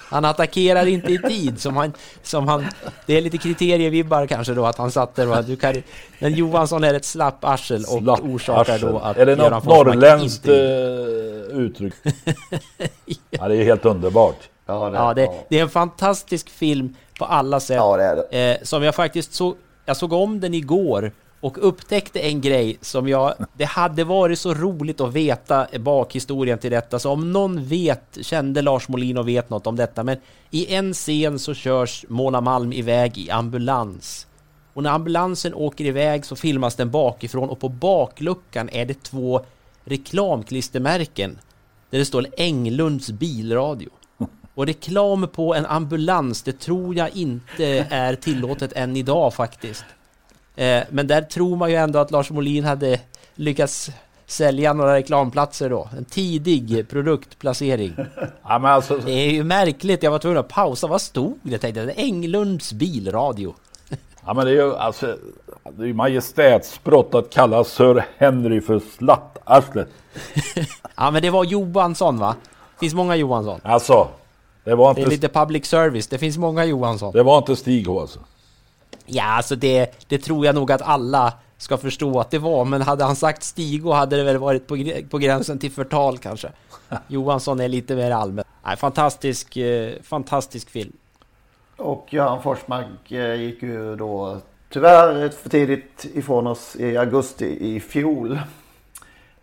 [0.09, 1.93] Han attackerar inte i tid som han,
[2.23, 2.67] som han...
[3.07, 5.83] Det är lite kriterievibbar kanske då att han satt där och du kan...
[6.19, 9.17] Men Johansson är ett slapparsel och slapp orsakar då att...
[9.17, 10.55] Är det något norrländskt inte...
[11.51, 11.95] Eh, uttryck?
[13.31, 14.49] ja, det är helt underbart.
[14.67, 17.77] Ja, det, ja, det, det, är en fantastisk film på alla sätt.
[17.77, 18.53] Ja, det är det.
[18.53, 19.57] Eh, som jag faktiskt såg...
[19.87, 23.35] Jag såg om den igår och upptäckte en grej som jag...
[23.53, 28.63] Det hade varit så roligt att veta bakhistorien till detta, så om någon vet, kände
[28.63, 30.17] Lars Molin och vet något om detta, men
[30.51, 34.27] i en scen så körs Mona Malm iväg i ambulans.
[34.75, 39.41] Och när ambulansen åker iväg så filmas den bakifrån och på bakluckan är det två
[39.85, 41.39] reklamklistermärken
[41.91, 43.91] där det står Englunds bilradio.
[44.55, 49.85] Och reklam på en ambulans, det tror jag inte är tillåtet än idag faktiskt.
[50.57, 53.01] Eh, men där tror man ju ändå att Lars Molin hade
[53.35, 53.91] lyckats
[54.27, 55.89] sälja några reklamplatser då.
[55.99, 57.97] En tidig produktplacering.
[58.49, 58.99] Ja, men alltså...
[58.99, 60.03] Det är ju märkligt.
[60.03, 60.87] Jag var tvungen att pausa.
[60.87, 61.59] Vad stod det?
[61.59, 61.93] Tänkte jag.
[61.97, 63.55] Englunds bilradio.
[64.27, 65.17] Ja men det är ju alltså
[65.77, 69.89] Det är ju majestätsbrott att kalla Sir Henry för slattarslet.
[70.97, 72.37] ja men det var Johansson va?
[72.75, 73.61] Det finns många Johansson.
[73.63, 74.09] Alltså.
[74.65, 75.01] Det var inte...
[75.01, 76.07] Det är lite public service.
[76.07, 77.13] Det finns många Johansson.
[77.13, 78.21] Det var inte Stig H alltså.
[79.07, 82.83] Ja, alltså det, det tror jag nog att alla ska förstå att det var, men
[82.83, 84.77] hade han sagt Stigo hade det väl varit på,
[85.11, 86.49] på gränsen till förtal kanske.
[87.09, 88.45] Johansson är lite mer allmän.
[88.67, 90.93] Nej, fantastisk, eh, fantastisk film.
[91.77, 94.39] Och Göran Forsmark eh, gick ju då
[94.71, 98.39] tyvärr för tidigt ifrån oss i augusti i fjol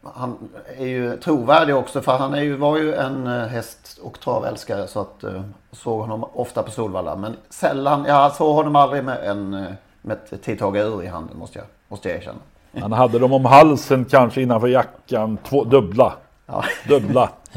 [0.03, 4.19] han är ju trovärdig också för han är ju, var ju en eh, häst och
[4.19, 5.41] travälskare så att uh,
[5.71, 7.15] såg honom ofta på Solvalla.
[7.15, 9.71] Men sällan, jag såg honom aldrig med, en, eh,
[10.01, 12.39] med ett tidtagarur i handen måste jag, måste jag erkänna.
[12.79, 16.13] Han hade dem om halsen kanske innanför jackan, två, dubbla.
[16.45, 16.63] Ja.
[16.87, 17.29] Dubbla.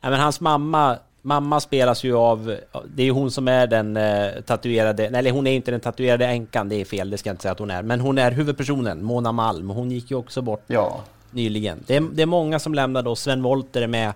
[0.00, 3.96] ja, men hans mamma, mamma spelas ju av, det är ju hon som är den
[3.96, 7.34] eh, tatuerade, eller hon är inte den tatuerade änkan, det är fel, det ska jag
[7.34, 7.82] inte säga att hon är.
[7.82, 10.62] Men hon är huvudpersonen, Mona Malm, hon gick ju också bort.
[10.66, 11.00] Ja
[11.32, 11.84] nyligen.
[11.86, 14.12] Det är, det är många som lämnar då, Sven Wollter är med.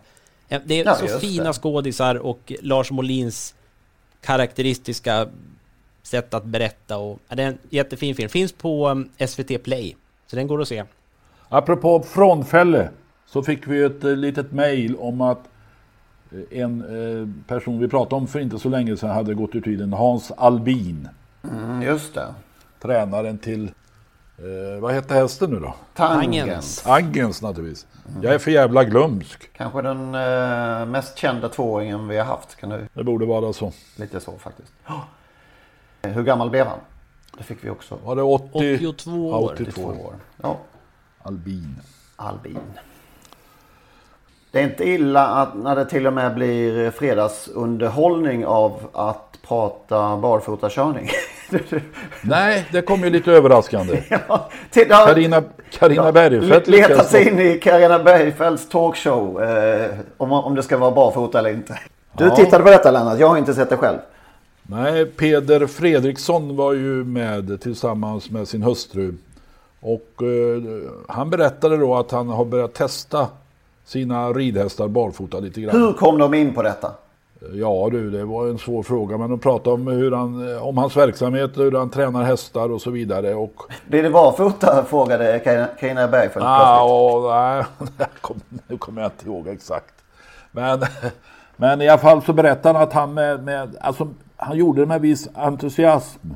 [0.49, 1.53] Eh, det är ja, så fina det.
[1.53, 3.55] skådisar och Lars Molins
[4.21, 5.29] karaktäristiska
[6.03, 8.29] sätt att berätta och det är en jättefin film.
[8.29, 9.97] Finns på um, SVT Play,
[10.27, 10.85] så den går att se.
[11.49, 12.91] Apropå frånfälle
[13.27, 15.45] så fick vi ett uh, litet mail om att
[16.33, 19.93] uh, en person vi pratade om för inte så länge sedan hade gått ur tiden,
[19.93, 21.09] Hans Albin.
[21.45, 22.35] Mm, just det.
[22.83, 23.71] Tränaren till
[24.39, 25.75] Eh, vad hette hästen nu då?
[25.95, 26.83] Tangens.
[26.83, 27.87] Tangens naturligtvis.
[28.23, 29.53] Jag är för jävla glömsk.
[29.53, 32.57] Kanske den eh, mest kända tvååringen vi har haft.
[32.57, 32.87] Kan du...
[32.93, 33.73] Det borde vara så.
[33.97, 34.73] Lite så faktiskt.
[36.03, 36.79] Eh, Hur gammal blev han?
[37.39, 37.99] Det fick vi också.
[38.05, 38.49] Var det 80?
[38.87, 39.53] 82 Ja, år.
[39.55, 40.15] 82 år.
[40.43, 40.57] Ja.
[41.23, 41.77] Albin.
[42.17, 42.59] Albin.
[44.51, 50.17] Det är inte illa att när det till och med blir fredagsunderhållning av att prata
[50.17, 51.09] barfotakörning.
[52.23, 54.03] Nej, det kom ju lite överraskande.
[54.89, 55.43] Carina,
[55.79, 59.43] Carina Bergfeldt Leta sig in i Carina Bergfeldts talkshow.
[59.43, 61.79] Eh, om, om det ska vara barfota eller inte.
[62.13, 62.37] Du Ja.
[62.37, 63.99] tittade på detta Lennart, jag har inte sett det själv.
[64.63, 69.15] Nej, Peder Fredriksson var ju med tillsammans med sin hustru.
[69.81, 70.63] Och eh,
[71.09, 73.27] han berättade då att han har börjat testa
[73.85, 75.77] sina ridhästar barfota lite grann.
[75.81, 76.91] Hur kom de in på detta?
[77.41, 79.19] Ja du, det var en svår fråga.
[79.19, 82.91] Men de pratade om, hur han, om hans verksamhet, hur han tränar hästar och så
[82.91, 83.35] vidare.
[83.35, 84.85] Och, Blir det barfota?
[84.85, 85.39] Frågade
[85.79, 87.23] Carina- Bergfeldt ah, och,
[87.99, 89.95] nej, kom, nu kommer jag inte ihåg exakt.
[90.53, 90.83] Men,
[91.57, 94.87] men i alla fall så berättade han att han med, med alltså, han gjorde det
[94.87, 96.29] med viss entusiasm.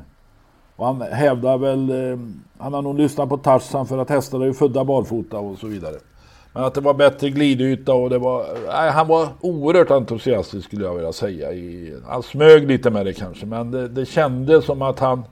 [0.75, 2.19] Och han hävdar väl, eh,
[2.57, 5.67] han har nog lyssnat på Tarzan för att hästar är ju födda barfota och så
[5.67, 5.95] vidare.
[6.53, 10.85] Men att det var bättre glidyta och det var, nej, han var oerhört entusiastisk skulle
[10.85, 11.53] jag vilja säga.
[11.53, 15.23] I, han smög lite med det kanske men det, det kändes som att han,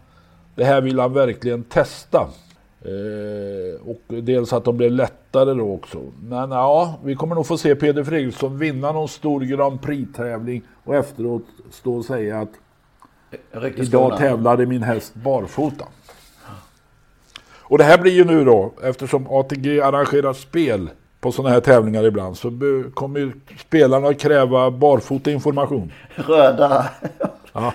[0.55, 2.27] det här vill han verkligen testa.
[2.81, 6.01] Eh, och dels att de blev lättare då också.
[6.23, 10.95] Men ja, vi kommer nog få se Peder Fredriksson vinna någon stor Grand Prix-tävling och
[10.95, 12.49] efteråt stå och säga att
[13.75, 15.85] idag tävlade min häst barfota.
[17.69, 20.89] Och det här blir ju nu då, eftersom ATG arrangerar spel
[21.19, 22.51] på sådana här tävlingar ibland så
[22.93, 25.91] kommer ju spelarna att kräva barfota information.
[26.15, 26.89] Röda.
[27.53, 27.73] Ja.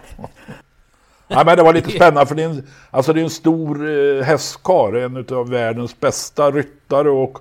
[1.28, 3.88] Ja, men det var lite spännande för det är en, alltså det är en stor
[3.88, 7.38] eh, hästkar, en av världens bästa ryttare och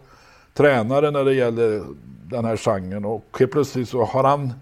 [0.54, 1.84] tränare när det gäller
[2.24, 3.06] den här genren.
[3.06, 4.54] Och helt plötsligt så har han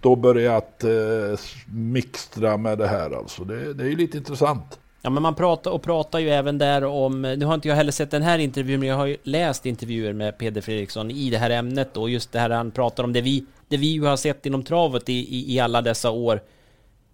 [0.00, 3.44] då börjat eh, mixtra med det här alltså.
[3.44, 4.78] Det, det är ju lite intressant.
[5.02, 7.92] Ja men man pratar och pratar ju även där om, nu har inte jag heller
[7.92, 11.38] sett den här intervjun men jag har ju läst intervjuer med Peder Fredriksson i det
[11.38, 14.16] här ämnet och just det här han pratar om det vi, det vi ju har
[14.16, 16.40] sett inom travet i, i, i alla dessa år.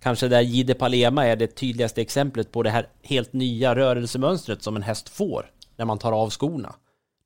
[0.03, 4.77] Kanske där Gide Palema är det tydligaste exemplet på det här helt nya rörelsemönstret som
[4.77, 6.75] en häst får när man tar av skorna.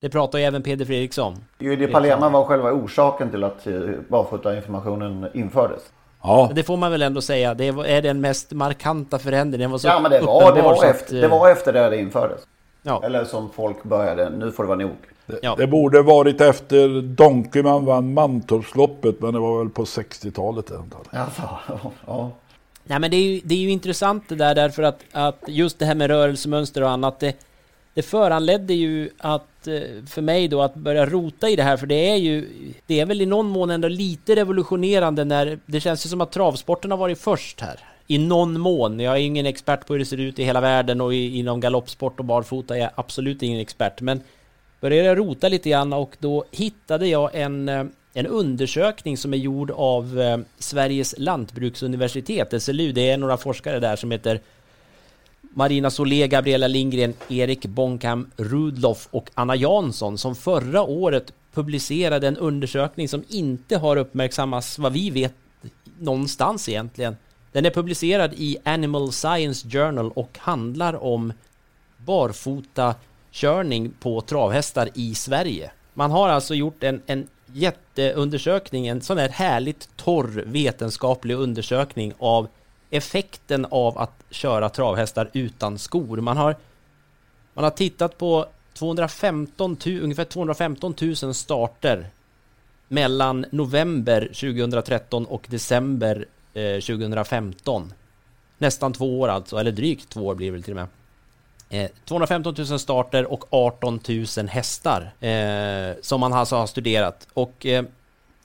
[0.01, 1.37] Det pratar ju även Peder Fredriksson.
[1.59, 5.83] Judi Palema var själva orsaken till att barfota barfotainformationen infördes.
[6.23, 6.51] Ja.
[6.55, 9.61] Det får man väl ändå säga, det är den mest markanta förändringen.
[9.61, 11.73] Den var så Ja men det var, det, var att, efter, eh, det var efter
[11.73, 12.41] det det infördes.
[12.83, 13.03] Ja.
[13.05, 14.97] Eller som folk började, nu får det vara nog.
[15.43, 15.55] Ja.
[15.59, 20.71] Det borde varit efter Donkerman vann Mantorpsloppet men det var väl på 60-talet.
[20.71, 21.21] antar jag.
[21.21, 21.43] Alltså,
[22.07, 22.31] ja.
[22.85, 25.79] Nej men det är ju, det är ju intressant det där därför att, att just
[25.79, 27.35] det här med rörelsemönster och annat det,
[27.95, 31.77] det föranledde ju att eh, Eh, för mig då att börja rota i det här
[31.77, 32.49] för det är ju
[32.87, 36.33] det är väl i någon mån ändå lite revolutionerande när det känns ju som att
[36.33, 39.01] travsporten har varit först här i någon mån.
[39.01, 41.61] Jag är ingen expert på hur det ser ut i hela världen och i, inom
[41.61, 44.21] galoppsport och barfota är jag absolut ingen expert men
[44.81, 49.39] började jag rota lite grann och då hittade jag en, eh, en undersökning som är
[49.39, 52.93] gjord av eh, Sveriges lantbruksuniversitet, SLU.
[52.93, 54.41] Det är några forskare där som heter
[55.59, 62.37] Marina Solé, Gabriella Lindgren, Erik Bonkam Rudloff och Anna Jansson som förra året publicerade en
[62.37, 65.35] undersökning som inte har uppmärksammats vad vi vet
[65.99, 67.17] någonstans egentligen.
[67.53, 71.33] Den är publicerad i Animal Science Journal och handlar om
[71.97, 72.95] barfota
[73.31, 75.71] körning på travhästar i Sverige.
[75.95, 82.49] Man har alltså gjort en, en jätteundersökning, en sån här härligt torr vetenskaplig undersökning av
[82.91, 86.17] effekten av att köra travhästar utan skor.
[86.17, 86.57] Man har,
[87.55, 92.07] man har tittat på 215 000, ungefär 215 000 starter
[92.89, 97.93] mellan november 2013 och december eh, 2015.
[98.59, 100.89] Nästan två år alltså, eller drygt två år blir det väl till och med.
[101.71, 107.29] Eh, 215 000 starter och 18 000 hästar eh, som man alltså har studerat.
[107.35, 107.85] Och eh,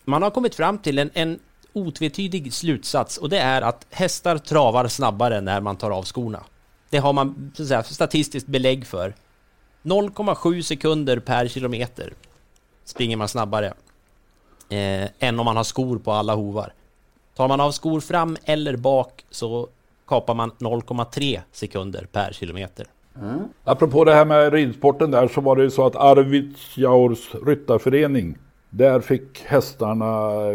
[0.06, 1.40] man har kommit fram till en, en
[1.74, 6.44] otvetydig slutsats och det är att hästar travar snabbare när man tar av skorna.
[6.90, 9.14] Det har man så att säga, statistiskt belägg för.
[9.84, 12.14] 0,7 sekunder per kilometer
[12.86, 13.74] springer man snabbare
[14.70, 16.74] eh, än om man har skor på alla hovar.
[17.36, 19.68] Tar man av skor fram eller bak så
[20.08, 22.88] kapar man 0,3 sekunder per kilometer.
[23.22, 23.40] Mm.
[23.64, 28.38] Apropå det här med ridsporten där så var det ju så att Arvidsjaurs ryttarförening
[28.76, 30.06] där fick hästarna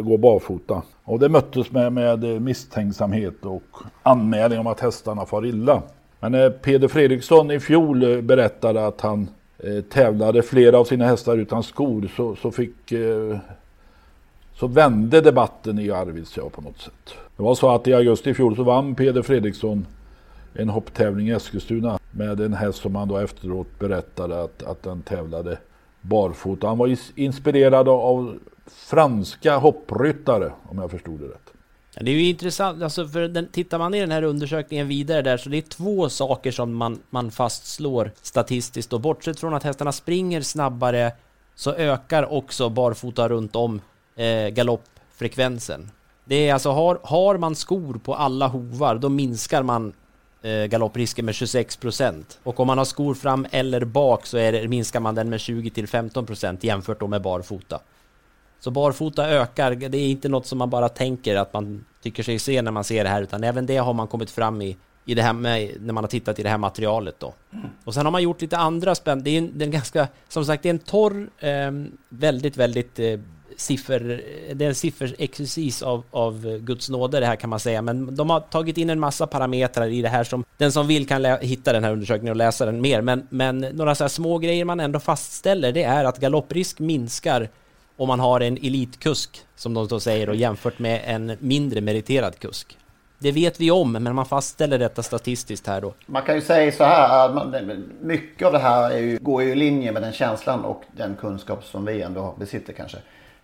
[0.01, 0.83] gå barfota.
[1.05, 3.62] Och det möttes med, med misstänksamhet och
[4.03, 5.83] anmälning om att hästarna far illa.
[6.21, 11.37] Men när Peder Fredriksson i fjol berättade att han eh, tävlade flera av sina hästar
[11.37, 13.39] utan skor så, så fick eh,
[14.55, 17.14] så vände debatten i Arvidsjaur på något sätt.
[17.37, 19.87] Det var så att i augusti i fjol så vann Peder Fredriksson
[20.55, 25.03] en hopptävling i Eskilstuna med en häst som han då efteråt berättade att, att den
[25.03, 25.59] tävlade
[26.09, 26.66] barfota.
[26.66, 31.52] Han var inspirerad av franska hoppryttare om jag förstod det rätt.
[31.94, 35.22] Ja, det är ju intressant, alltså för den, tittar man i den här undersökningen vidare
[35.22, 39.62] där så det är två saker som man, man fastslår statistiskt och bortsett från att
[39.62, 41.12] hästarna springer snabbare
[41.54, 43.80] så ökar också barfota runt om
[44.16, 45.90] eh, galoppfrekvensen.
[46.24, 49.92] Det är alltså, har, har man skor på alla hovar då minskar man
[50.43, 52.39] eh, galopprisken med 26 procent.
[52.43, 55.41] och om man har skor fram eller bak så är det, minskar man den med
[55.41, 57.80] 20 till 15 procent jämfört då med barfota.
[58.61, 62.39] Så barfota ökar, det är inte något som man bara tänker att man tycker sig
[62.39, 65.14] se när man ser det här, utan även det har man kommit fram i, i
[65.14, 67.34] det här med, när man har tittat i det här materialet då.
[67.84, 70.09] Och sen har man gjort lite andra spänn, det är en, det är en ganska,
[70.28, 71.70] som sagt, det är en torr, eh,
[72.09, 73.20] väldigt, väldigt eh,
[73.61, 74.22] siffer,
[74.54, 78.30] det är en sifferexercis av, av Guds nåde det här kan man säga, men de
[78.30, 81.72] har tagit in en massa parametrar i det här som den som vill kan hitta
[81.72, 84.80] den här undersökningen och läsa den mer, men, men några så här små grejer man
[84.80, 87.48] ändå fastställer, det är att galopprisk minskar
[87.96, 92.38] om man har en elitkusk, som de då säger, och jämfört med en mindre meriterad
[92.38, 92.78] kusk.
[93.18, 95.94] Det vet vi om, men man fastställer detta statistiskt här då.
[96.06, 99.54] Man kan ju säga så här, mycket av det här är ju, går ju i
[99.54, 102.98] linje med den känslan och den kunskap som vi ändå besitter kanske.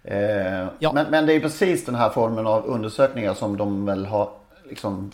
[0.05, 0.93] Eh, ja.
[0.93, 4.31] men, men, det är precis den här formen av undersökningar som de väl har
[4.69, 5.11] liksom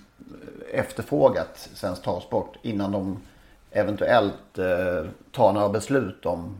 [0.72, 3.18] efterfrågat Svensk Travsport innan de
[3.70, 6.56] eventuellt eh, tar några beslut om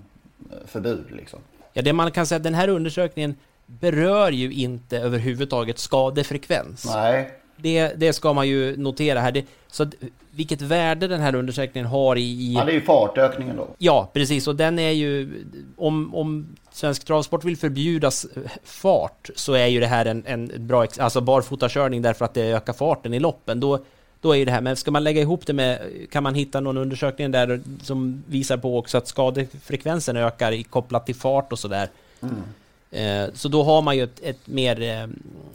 [0.51, 1.05] eh, förbud.
[1.11, 1.39] Liksom.
[1.73, 3.35] Ja, det man kan säga, den här undersökningen
[3.67, 6.87] berör ju inte överhuvudtaget skadefrekvens.
[6.95, 7.31] Nej.
[7.57, 9.33] Det, det ska man ju notera här.
[9.33, 9.87] Det, så
[10.31, 12.55] vilket värde den här undersökningen har i...
[12.55, 13.69] Ja, det är ju fartökningen då.
[13.79, 14.47] Ja, precis.
[14.49, 15.45] Och den är ju...
[15.77, 18.27] Om, om Svensk Travsport vill förbjudas
[18.65, 20.87] fart så är ju det här en, en bra...
[20.99, 23.61] Alltså barfotakörning därför att det ökar farten i loppen.
[23.61, 23.79] Då,
[24.21, 26.61] då är ju det här, men ska man lägga ihop det med, kan man hitta
[26.61, 31.89] någon undersökning där som visar på också att skadefrekvensen ökar kopplat till fart och sådär.
[32.21, 32.43] Mm.
[32.91, 35.09] Eh, så då har man ju ett, ett mer eh,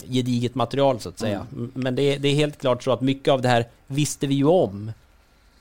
[0.10, 1.46] gediget material så att säga.
[1.52, 1.72] Mm.
[1.74, 4.46] Men det, det, är helt klart så att mycket av det här visste vi ju
[4.46, 4.92] om.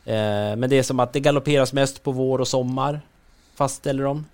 [0.04, 3.00] Eh, men det är som att det galopperas mest på vår och sommar,
[3.54, 4.24] fastställer de.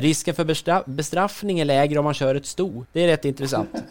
[0.00, 0.44] Risken för
[0.90, 2.84] bestraffning är lägre om man kör ett sto.
[2.92, 3.70] Det är rätt intressant.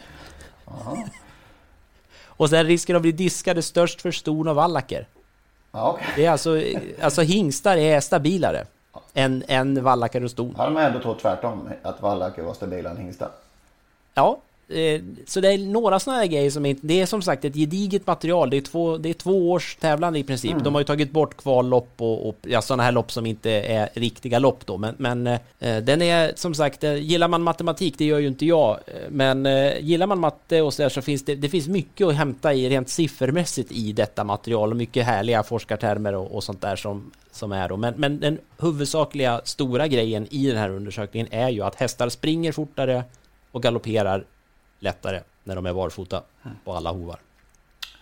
[2.36, 5.08] Och sen risken att bli diskade störst för ston och vallacker.
[5.72, 6.08] okay.
[6.16, 6.62] Det är alltså,
[7.02, 8.66] alltså hingstar är stabilare
[9.14, 10.56] än, än vallacker och ston.
[10.58, 13.30] Hade man ändå trott tvärtom, att vallacker var stabilare än hingstar?
[14.14, 14.53] Ja, Eh,
[15.28, 16.88] så det är några sådana här grejer som inte...
[16.88, 18.50] Det är som sagt ett gediget material.
[18.50, 20.52] Det är två, det är två års tävlande i princip.
[20.52, 20.64] Mm.
[20.64, 23.90] De har ju tagit bort kvallopp och, och ja, sådana här lopp som inte är
[23.94, 24.78] riktiga lopp då.
[24.78, 28.46] Men, men eh, den är som sagt, eh, gillar man matematik, det gör ju inte
[28.46, 28.80] jag.
[29.10, 32.16] Men eh, gillar man matte och så där så finns det, det finns mycket att
[32.16, 36.76] hämta i rent siffermässigt i detta material och mycket härliga forskartermer och, och sånt där
[36.76, 37.78] som, som är då.
[37.78, 42.52] Men, men den huvudsakliga stora grejen i den här undersökningen är ju att hästar springer
[42.52, 43.04] fortare
[43.52, 44.26] och galopperar
[44.84, 46.24] lättare när de är barfota
[46.64, 47.20] på alla hovar.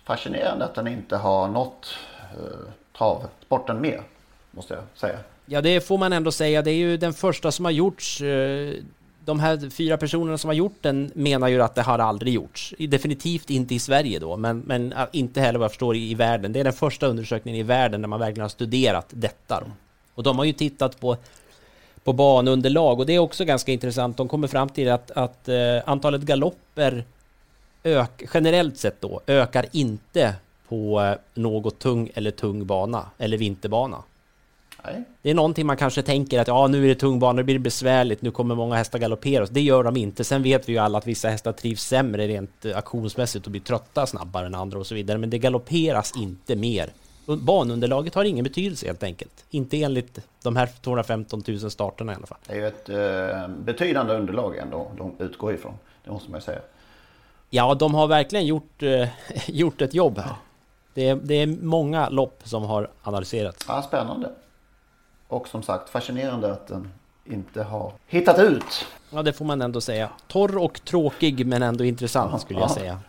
[0.04, 1.98] Fascinerande att den inte har nått
[2.34, 4.04] eh, travsporten mer,
[4.52, 5.20] måste jag säga.
[5.46, 6.62] Ja, det får man ändå säga.
[6.62, 8.22] Det är ju den första som har gjorts.
[8.22, 8.74] Eh,
[9.26, 12.74] de här fyra personerna som har gjort den menar ju att det har aldrig gjorts.
[12.80, 16.54] Definitivt inte i Sverige då, men, men inte heller vad jag förstår i, i världen.
[16.54, 19.60] Det är den första undersökningen i världen där man verkligen har studerat detta.
[19.60, 19.72] Då.
[20.14, 21.18] Och de har ju tittat på
[22.04, 24.18] på banunderlag och det är också ganska intressant.
[24.18, 27.04] De kommer fram till att, att eh, antalet galopper
[27.84, 30.36] ök, generellt sett då ökar inte
[30.68, 33.97] på eh, något tung eller tung bana eller vinterbana.
[34.84, 35.04] Nej.
[35.22, 37.56] Det är någonting man kanske tänker att ja, nu är det tung bana, nu blir
[37.56, 39.45] det besvärligt, nu kommer många hästar galoppera.
[39.45, 40.24] Det gör de inte.
[40.24, 43.62] Sen vet vi ju alla att vissa hästar trivs sämre rent eh, aktionsmässigt och blir
[43.62, 45.18] trötta snabbare än andra och så vidare.
[45.18, 46.89] Men det galopperas inte mer
[47.26, 49.46] banunderlaget har ingen betydelse helt enkelt.
[49.50, 52.38] Inte enligt de här 215 000 starterna i alla fall.
[52.48, 55.74] Det är ju ett eh, betydande underlag ändå de utgår ifrån.
[56.04, 56.62] Det måste man ju säga.
[57.50, 59.10] Ja, de har verkligen gjort, eh,
[59.48, 60.36] gjort ett jobb här.
[60.94, 63.66] Det är, det är många lopp som har analyserats.
[63.68, 64.32] Ja, spännande.
[65.28, 66.94] Och som sagt fascinerande att den
[67.26, 68.86] inte har hittat ut.
[69.10, 70.10] Ja, det får man ändå säga.
[70.28, 73.00] Torr och tråkig men ändå intressant skulle jag säga.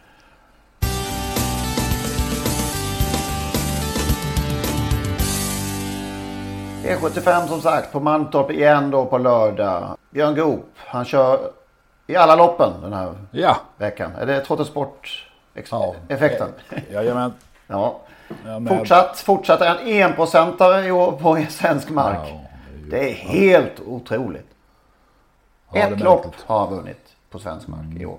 [6.83, 9.97] E75 som sagt på Mantorp igen då på lördag.
[10.11, 11.39] Björn Goop, han kör
[12.07, 13.57] i alla loppen den här ja.
[13.77, 14.13] veckan.
[14.21, 16.49] Är det Trottosport-effekten?
[16.71, 16.79] Ja.
[16.91, 17.33] Jajamän.
[17.67, 18.01] Ja.
[18.69, 22.29] Fortsatt, fortsatt är han enprocentare i år på svensk mark.
[22.29, 22.41] Ja,
[22.91, 24.47] det är helt otroligt.
[25.73, 28.19] Ja, det är Ett lopp har han vunnit på svensk mark i år.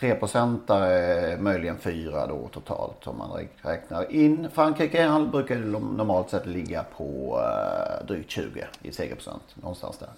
[0.00, 5.02] Treprocentare, möjligen fyra då totalt om man räknar in Frankrike.
[5.02, 9.42] Han brukar ju normalt sett ligga på eh, drygt 20 i segerprocent.
[9.54, 10.08] Någonstans där.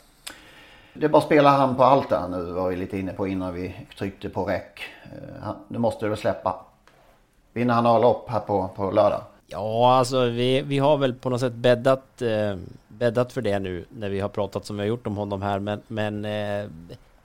[0.95, 3.55] Det är bara spelar han på allt där nu var vi lite inne på innan
[3.55, 4.81] vi tryckte på räck.
[5.05, 6.65] Eh, Nu måste du släppa.
[7.53, 9.21] Vinner han A-lopp här på, på lördag?
[9.47, 12.57] Ja, alltså vi, vi har väl på något sätt bäddat, eh,
[12.89, 15.59] bäddat för det nu när vi har pratat som vi har gjort om honom här.
[15.59, 16.69] Men, men eh,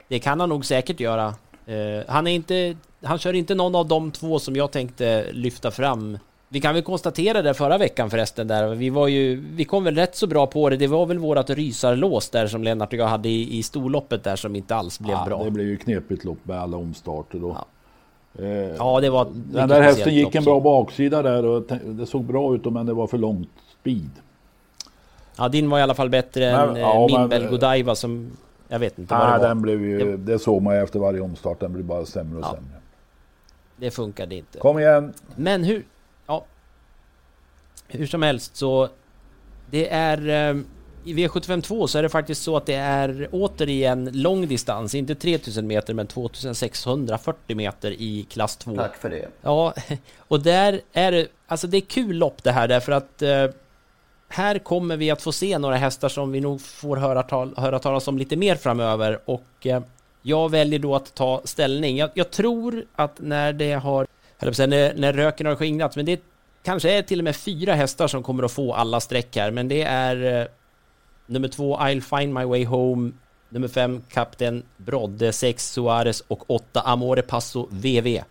[0.08, 1.34] det kan han nog säkert göra.
[1.72, 5.72] Eh, han, är inte, han kör inte någon av de två som jag tänkte lyfta
[5.72, 6.18] fram.
[6.50, 8.68] Vi kan väl konstatera det förra veckan förresten där.
[8.76, 10.78] Vi var ju, vi kom väl rätt så bra på det.
[10.78, 14.36] Det var väl vårat rysarlås där som Lennart och jag hade i, i storloppet där
[14.36, 15.44] som inte alls blev Ja, bra.
[15.44, 17.58] Det blev ju knepigt lopp med alla omstarter då.
[18.40, 18.46] Eh,
[18.78, 22.56] Ja, det var Den där hästen gick en bra baksida där och det såg bra
[22.56, 23.50] ut men det var för långt
[23.82, 24.10] speed.
[25.38, 28.32] Ja, din var i alla fall bättre Men- än eh, ja, min men- Belgodiva som...
[28.72, 29.48] Jag vet inte vad det var.
[29.48, 32.40] den blev ju, Det- det såg man ju efter varje omstart, den blev bara sämre
[32.40, 32.52] och Ja.
[32.56, 32.76] sämre.
[33.78, 34.60] Det funkade inte.
[34.60, 35.14] Kom igen!
[35.36, 35.86] Men hur...
[36.28, 36.46] Ja.
[37.88, 38.90] Hur som helst så...
[39.70, 40.18] Det är...
[40.30, 40.58] eh,
[41.04, 44.96] I V752 så är det faktiskt så att det är återigen lång distans.
[44.96, 48.76] Inte 3000 meter men 2640 meter i klass 2.
[48.76, 49.28] Tack för det.
[49.42, 49.74] Ja,
[50.18, 51.28] och där är det...
[51.48, 53.22] Alltså det är kul lopp det här därför att...
[54.34, 57.80] Här kommer vi att få se några hästar som vi nog får höra, tal, höra
[57.80, 59.20] talas om lite mer framöver.
[59.26, 59.82] Och eh,
[60.22, 61.98] jag väljer då att ta ställning.
[61.98, 64.08] Jag, jag tror att när det har, höll
[64.40, 66.22] jag på att säga, när, när röken har skingrats, men det
[66.64, 69.68] kanske är till och med fyra hästar som kommer att få alla streck här, men
[69.68, 70.48] det är eh,
[71.26, 73.12] nummer två I'll find my way home,
[73.50, 76.24] nummer fem Kapten Brodde, sex Suarez.
[76.28, 78.22] Och åtta Amore Passo VV.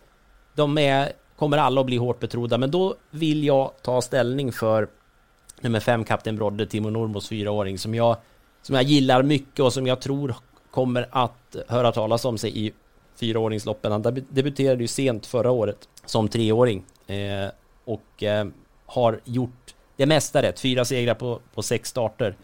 [0.54, 4.88] De är, kommer alla att bli hårt betrodda, men då vill jag ta ställning för
[5.60, 8.16] nummer fem, Kapten Brodde, Timo Normos fyraåring, som jag,
[8.62, 10.34] som jag gillar mycket och som jag tror
[10.70, 12.72] kommer att höra talas om sig i
[13.16, 13.92] fyraåringsloppen.
[13.92, 17.48] Han debuterade ju sent förra året som treåring eh,
[17.84, 18.46] och eh,
[18.86, 20.60] har gjort det mesta rätt.
[20.60, 22.34] Fyra segrar på, på sex starter.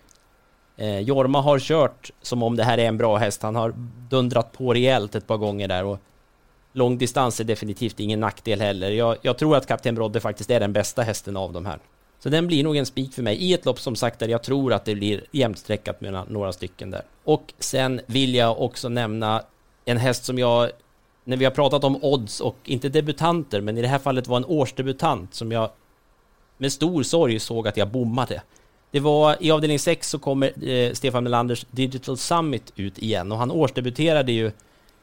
[0.77, 3.43] Eh, Jorma har kört som om det här är en bra häst.
[3.43, 3.75] Han har
[4.11, 5.99] dundrat på rejält ett par gånger där och
[6.73, 8.91] långdistans är definitivt ingen nackdel heller.
[8.91, 11.79] Jag, jag tror att Kapten Brodde faktiskt är den bästa hästen av de här.
[12.27, 14.43] Så den blir nog en spik för mig i ett lopp som sagt där jag
[14.43, 17.03] tror att det blir jämnstreckat mellan några stycken där.
[17.25, 19.43] Och sen vill jag också nämna
[19.85, 20.71] en häst som jag,
[21.25, 24.37] när vi har pratat om odds och inte debutanter, men i det här fallet var
[24.37, 25.71] en årsdebutant som jag
[26.59, 28.43] med stor sorg såg att jag bommade.
[28.91, 33.39] Det var i avdelning 6 så kommer eh, Stefan Melanders Digital Summit ut igen och
[33.39, 34.53] han årsdebuterade ju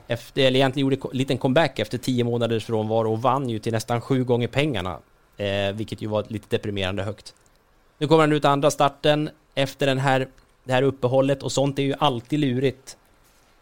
[0.07, 3.73] efter, eller egentligen gjorde en liten comeback efter tio månaders frånvaro och vann ju till
[3.73, 4.99] nästan sju gånger pengarna.
[5.37, 7.33] Eh, vilket ju var lite deprimerande högt.
[7.97, 10.27] Nu kommer han ut andra starten efter den här,
[10.63, 12.97] det här uppehållet och sånt är ju alltid lurigt.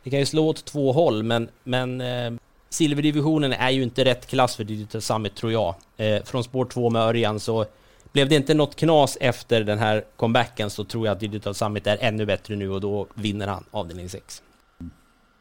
[0.03, 2.31] Det kan ju slå åt två håll men, men eh,
[2.69, 5.75] silverdivisionen är ju inte rätt klass för Digital Summit tror jag.
[5.97, 7.65] Eh, från spår 2 med Örjan så
[8.11, 11.87] blev det inte något knas efter den här comebacken så tror jag att Digital Summit
[11.87, 14.41] är ännu bättre nu och då vinner han avdelning 6.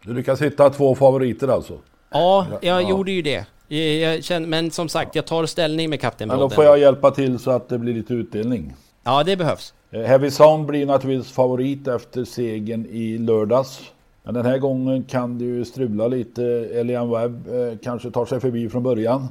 [0.05, 1.79] Du lyckas hitta två favoriter alltså?
[2.11, 2.89] Ja, jag Ja.
[2.91, 3.45] gjorde ju det.
[3.77, 6.55] Jag, känner, men som sagt, jag tar ställning med Kapten Men då Brodden.
[6.57, 8.75] får jag hjälpa till så att det blir lite utdelning.
[9.05, 9.75] Ja, det behövs.
[9.91, 13.81] Eh, Heavy Sound blir naturligtvis favorit efter segern i lördags.
[14.23, 16.45] Men den här gången kan det ju strula lite.
[16.75, 19.29] Elian Webb eh, kanske tar sig förbi från början.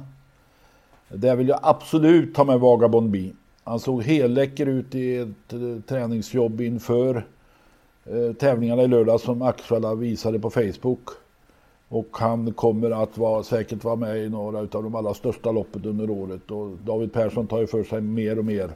[1.08, 3.30] Där vill jag absolut ta med Vagabond B.
[3.64, 7.24] Han såg helläcker ut i ett eh, träningsjobb inför
[8.38, 11.00] tävlingarna i lördag som Axvalla visade på Facebook.
[11.92, 15.86] Och han kommer att vara, säkert vara med i några av de allra största loppet
[15.86, 16.50] under året.
[16.50, 18.70] Och David Persson tar ju för sig mer och mer.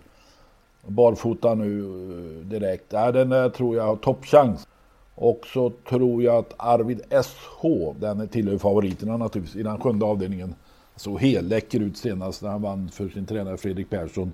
[0.87, 2.85] Barfota nu eh, direkt.
[2.89, 4.69] Ja, den där tror jag har toppchans.
[5.15, 7.67] Och så tror jag att Arvid SH,
[8.01, 10.55] den tillhör favoriterna naturligtvis i den sjunde avdelningen.
[10.97, 14.33] Så helläcker ut senast när han vann för sin tränare Fredrik Persson.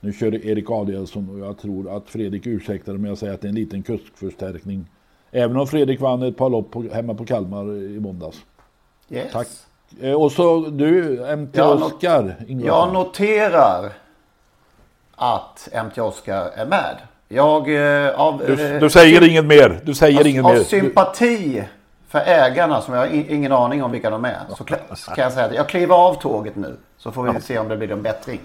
[0.00, 3.46] Nu kör Erik Adielsson och jag tror att Fredrik ursäktar om jag säger att det
[3.46, 4.86] är en liten kuskförstärkning.
[5.32, 8.36] Även om Fredrik vann ett par lopp på, hemma på Kalmar i måndags.
[9.10, 9.32] Yes.
[9.32, 9.48] Tack.
[10.00, 12.36] Eh, Och så du, MT Jag Oskar.
[12.48, 12.66] Ingvarsson.
[12.66, 13.92] Jag noterar
[15.16, 16.96] att MT Oscar är med.
[17.28, 17.74] Jag,
[18.06, 19.80] eh, av, Du, du säger inget mer.
[19.84, 20.58] Du säger av, inget av mer.
[20.58, 21.64] Du, sympati
[22.08, 24.38] för ägarna som jag har ingen aning om vilka de är.
[24.56, 24.78] Så kan
[25.16, 26.76] jag säga att jag kliver av tåget nu.
[26.98, 28.40] Så får vi se om det blir en bättring.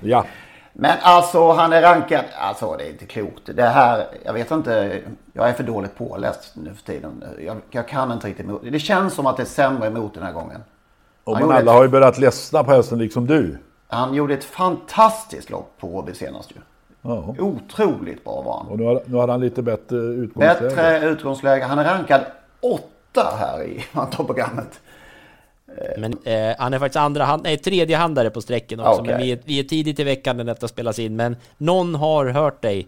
[0.00, 0.24] ja.
[0.78, 2.24] Men alltså han är rankad.
[2.38, 3.42] Alltså det är inte klokt.
[3.54, 5.00] Det här, jag vet inte.
[5.32, 7.24] Jag är för dåligt påläst nu för tiden.
[7.46, 8.46] Jag, jag kan inte riktigt.
[8.72, 10.60] Det känns som att det är sämre emot den här gången.
[11.24, 13.58] Och men alla ett- har ju börjat ledsna på hästen liksom du.
[13.88, 16.54] Han gjorde ett fantastiskt lopp på Åby senast ju.
[17.02, 17.34] Ja.
[17.38, 18.66] Otroligt bra var han.
[18.66, 20.60] Och nu har, nu har han lite bättre utgångsläge.
[20.60, 21.64] Bättre utgångsläge.
[21.64, 22.20] Han är rankad
[22.60, 23.84] åtta här i
[24.26, 24.80] programmet.
[25.98, 29.00] Men eh, han är faktiskt andra hand, nej, tredje handare på sträcken också.
[29.00, 29.12] Okej.
[29.12, 31.16] Men vi är, vi är tidigt i veckan när detta spelas in.
[31.16, 32.86] Men någon har hört dig,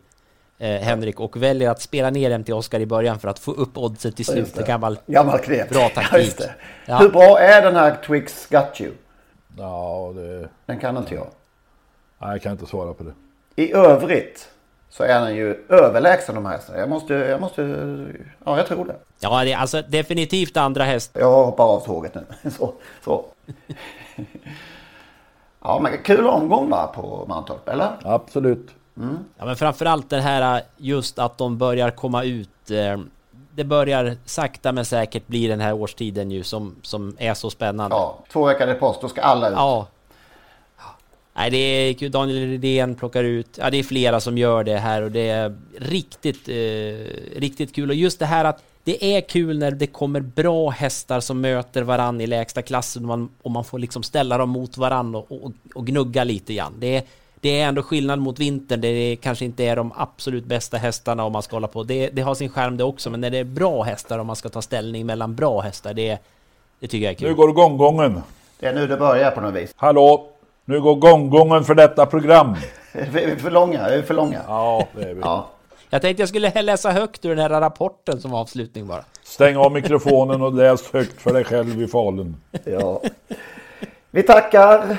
[0.58, 3.52] eh, Henrik, och väljer att spela ner dem till Oskar i början för att få
[3.52, 4.54] upp oddset till slut.
[4.54, 5.68] Det kan vara Gammal knep.
[5.68, 6.38] bra Ja, taktik.
[6.38, 6.54] det.
[6.86, 6.98] Ja.
[6.98, 8.92] Hur bra är den här Twix Got You?
[9.58, 10.48] Ja, det...
[10.66, 11.26] Den kan inte jag.
[12.18, 13.12] Nej, jag kan inte svara på det.
[13.62, 14.48] I övrigt
[14.90, 16.78] så är den ju överlägsen de här hästarna.
[16.78, 17.62] Jag måste, jag måste,
[18.44, 18.96] ja jag tror det.
[19.20, 21.10] Ja, det är alltså definitivt andra häst.
[21.14, 22.50] Jag hoppar av tåget nu.
[22.50, 22.72] Så,
[23.04, 23.24] så.
[25.62, 27.88] Ja men kul omgång va på Mantorp, eller?
[28.04, 28.68] Absolut.
[29.38, 32.70] Ja, men framförallt det här just att de börjar komma ut.
[32.70, 32.98] Eh,
[33.54, 37.96] det börjar sakta men säkert bli den här årstiden ju som, som är så spännande.
[37.96, 39.54] Ja, två veckor i post, då ska alla ut.
[39.56, 39.86] Ja.
[41.38, 42.10] Nej, det är kul.
[42.10, 43.58] Daniel Redén plockar ut.
[43.60, 47.90] Ja, det är flera som gör det här och det är riktigt, eh, riktigt kul.
[47.90, 51.82] Och just det här att det är kul när det kommer bra hästar som möter
[51.82, 55.32] varann i lägsta klassen och man, och man får liksom ställa dem mot varann och,
[55.32, 56.74] och, och gnugga lite grann.
[56.78, 57.02] Det är,
[57.40, 58.80] det är ändå skillnad mot vintern.
[58.80, 61.82] Det är, kanske inte är de absolut bästa hästarna om man ska hålla på.
[61.82, 64.36] Det, det har sin skärm det också, men när det är bra hästar om man
[64.36, 66.18] ska ta ställning mellan bra hästar, det,
[66.80, 67.28] det tycker jag är kul.
[67.28, 68.22] Nu går gonggongen.
[68.60, 69.72] Det är nu det börjar på något vis.
[69.76, 70.37] Hallå!
[70.68, 72.56] Nu går gonggongen för detta program.
[72.92, 73.80] Är vi för långa?
[73.80, 74.40] Är vi för långa?
[74.46, 75.20] Ja, det är vi.
[75.20, 75.48] Ja.
[75.90, 79.04] Jag tänkte jag skulle läsa högt ur den här rapporten som avslutning bara.
[79.22, 82.36] Stäng av mikrofonen och läs högt för dig själv i Falun.
[82.64, 83.02] Ja.
[84.10, 84.96] Vi tackar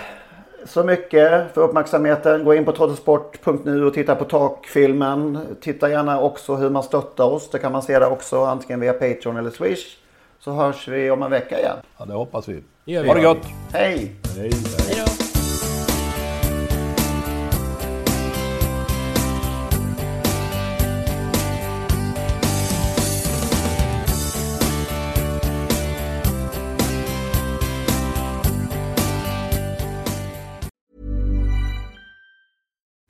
[0.65, 2.43] så mycket för uppmärksamheten.
[2.43, 5.39] Gå in på trottosport.nu och titta på takfilmen.
[5.61, 7.49] Titta gärna också hur man stöttar oss.
[7.49, 9.97] Det kan man se där också antingen via Patreon eller Swish.
[10.39, 11.77] Så hörs vi om en vecka igen.
[11.97, 12.63] Ja, det hoppas vi.
[12.85, 13.07] Det gör vi.
[13.07, 13.45] Ha det gott!
[13.73, 14.15] Hej!
[14.37, 14.51] Hej,
[14.87, 15.18] hej.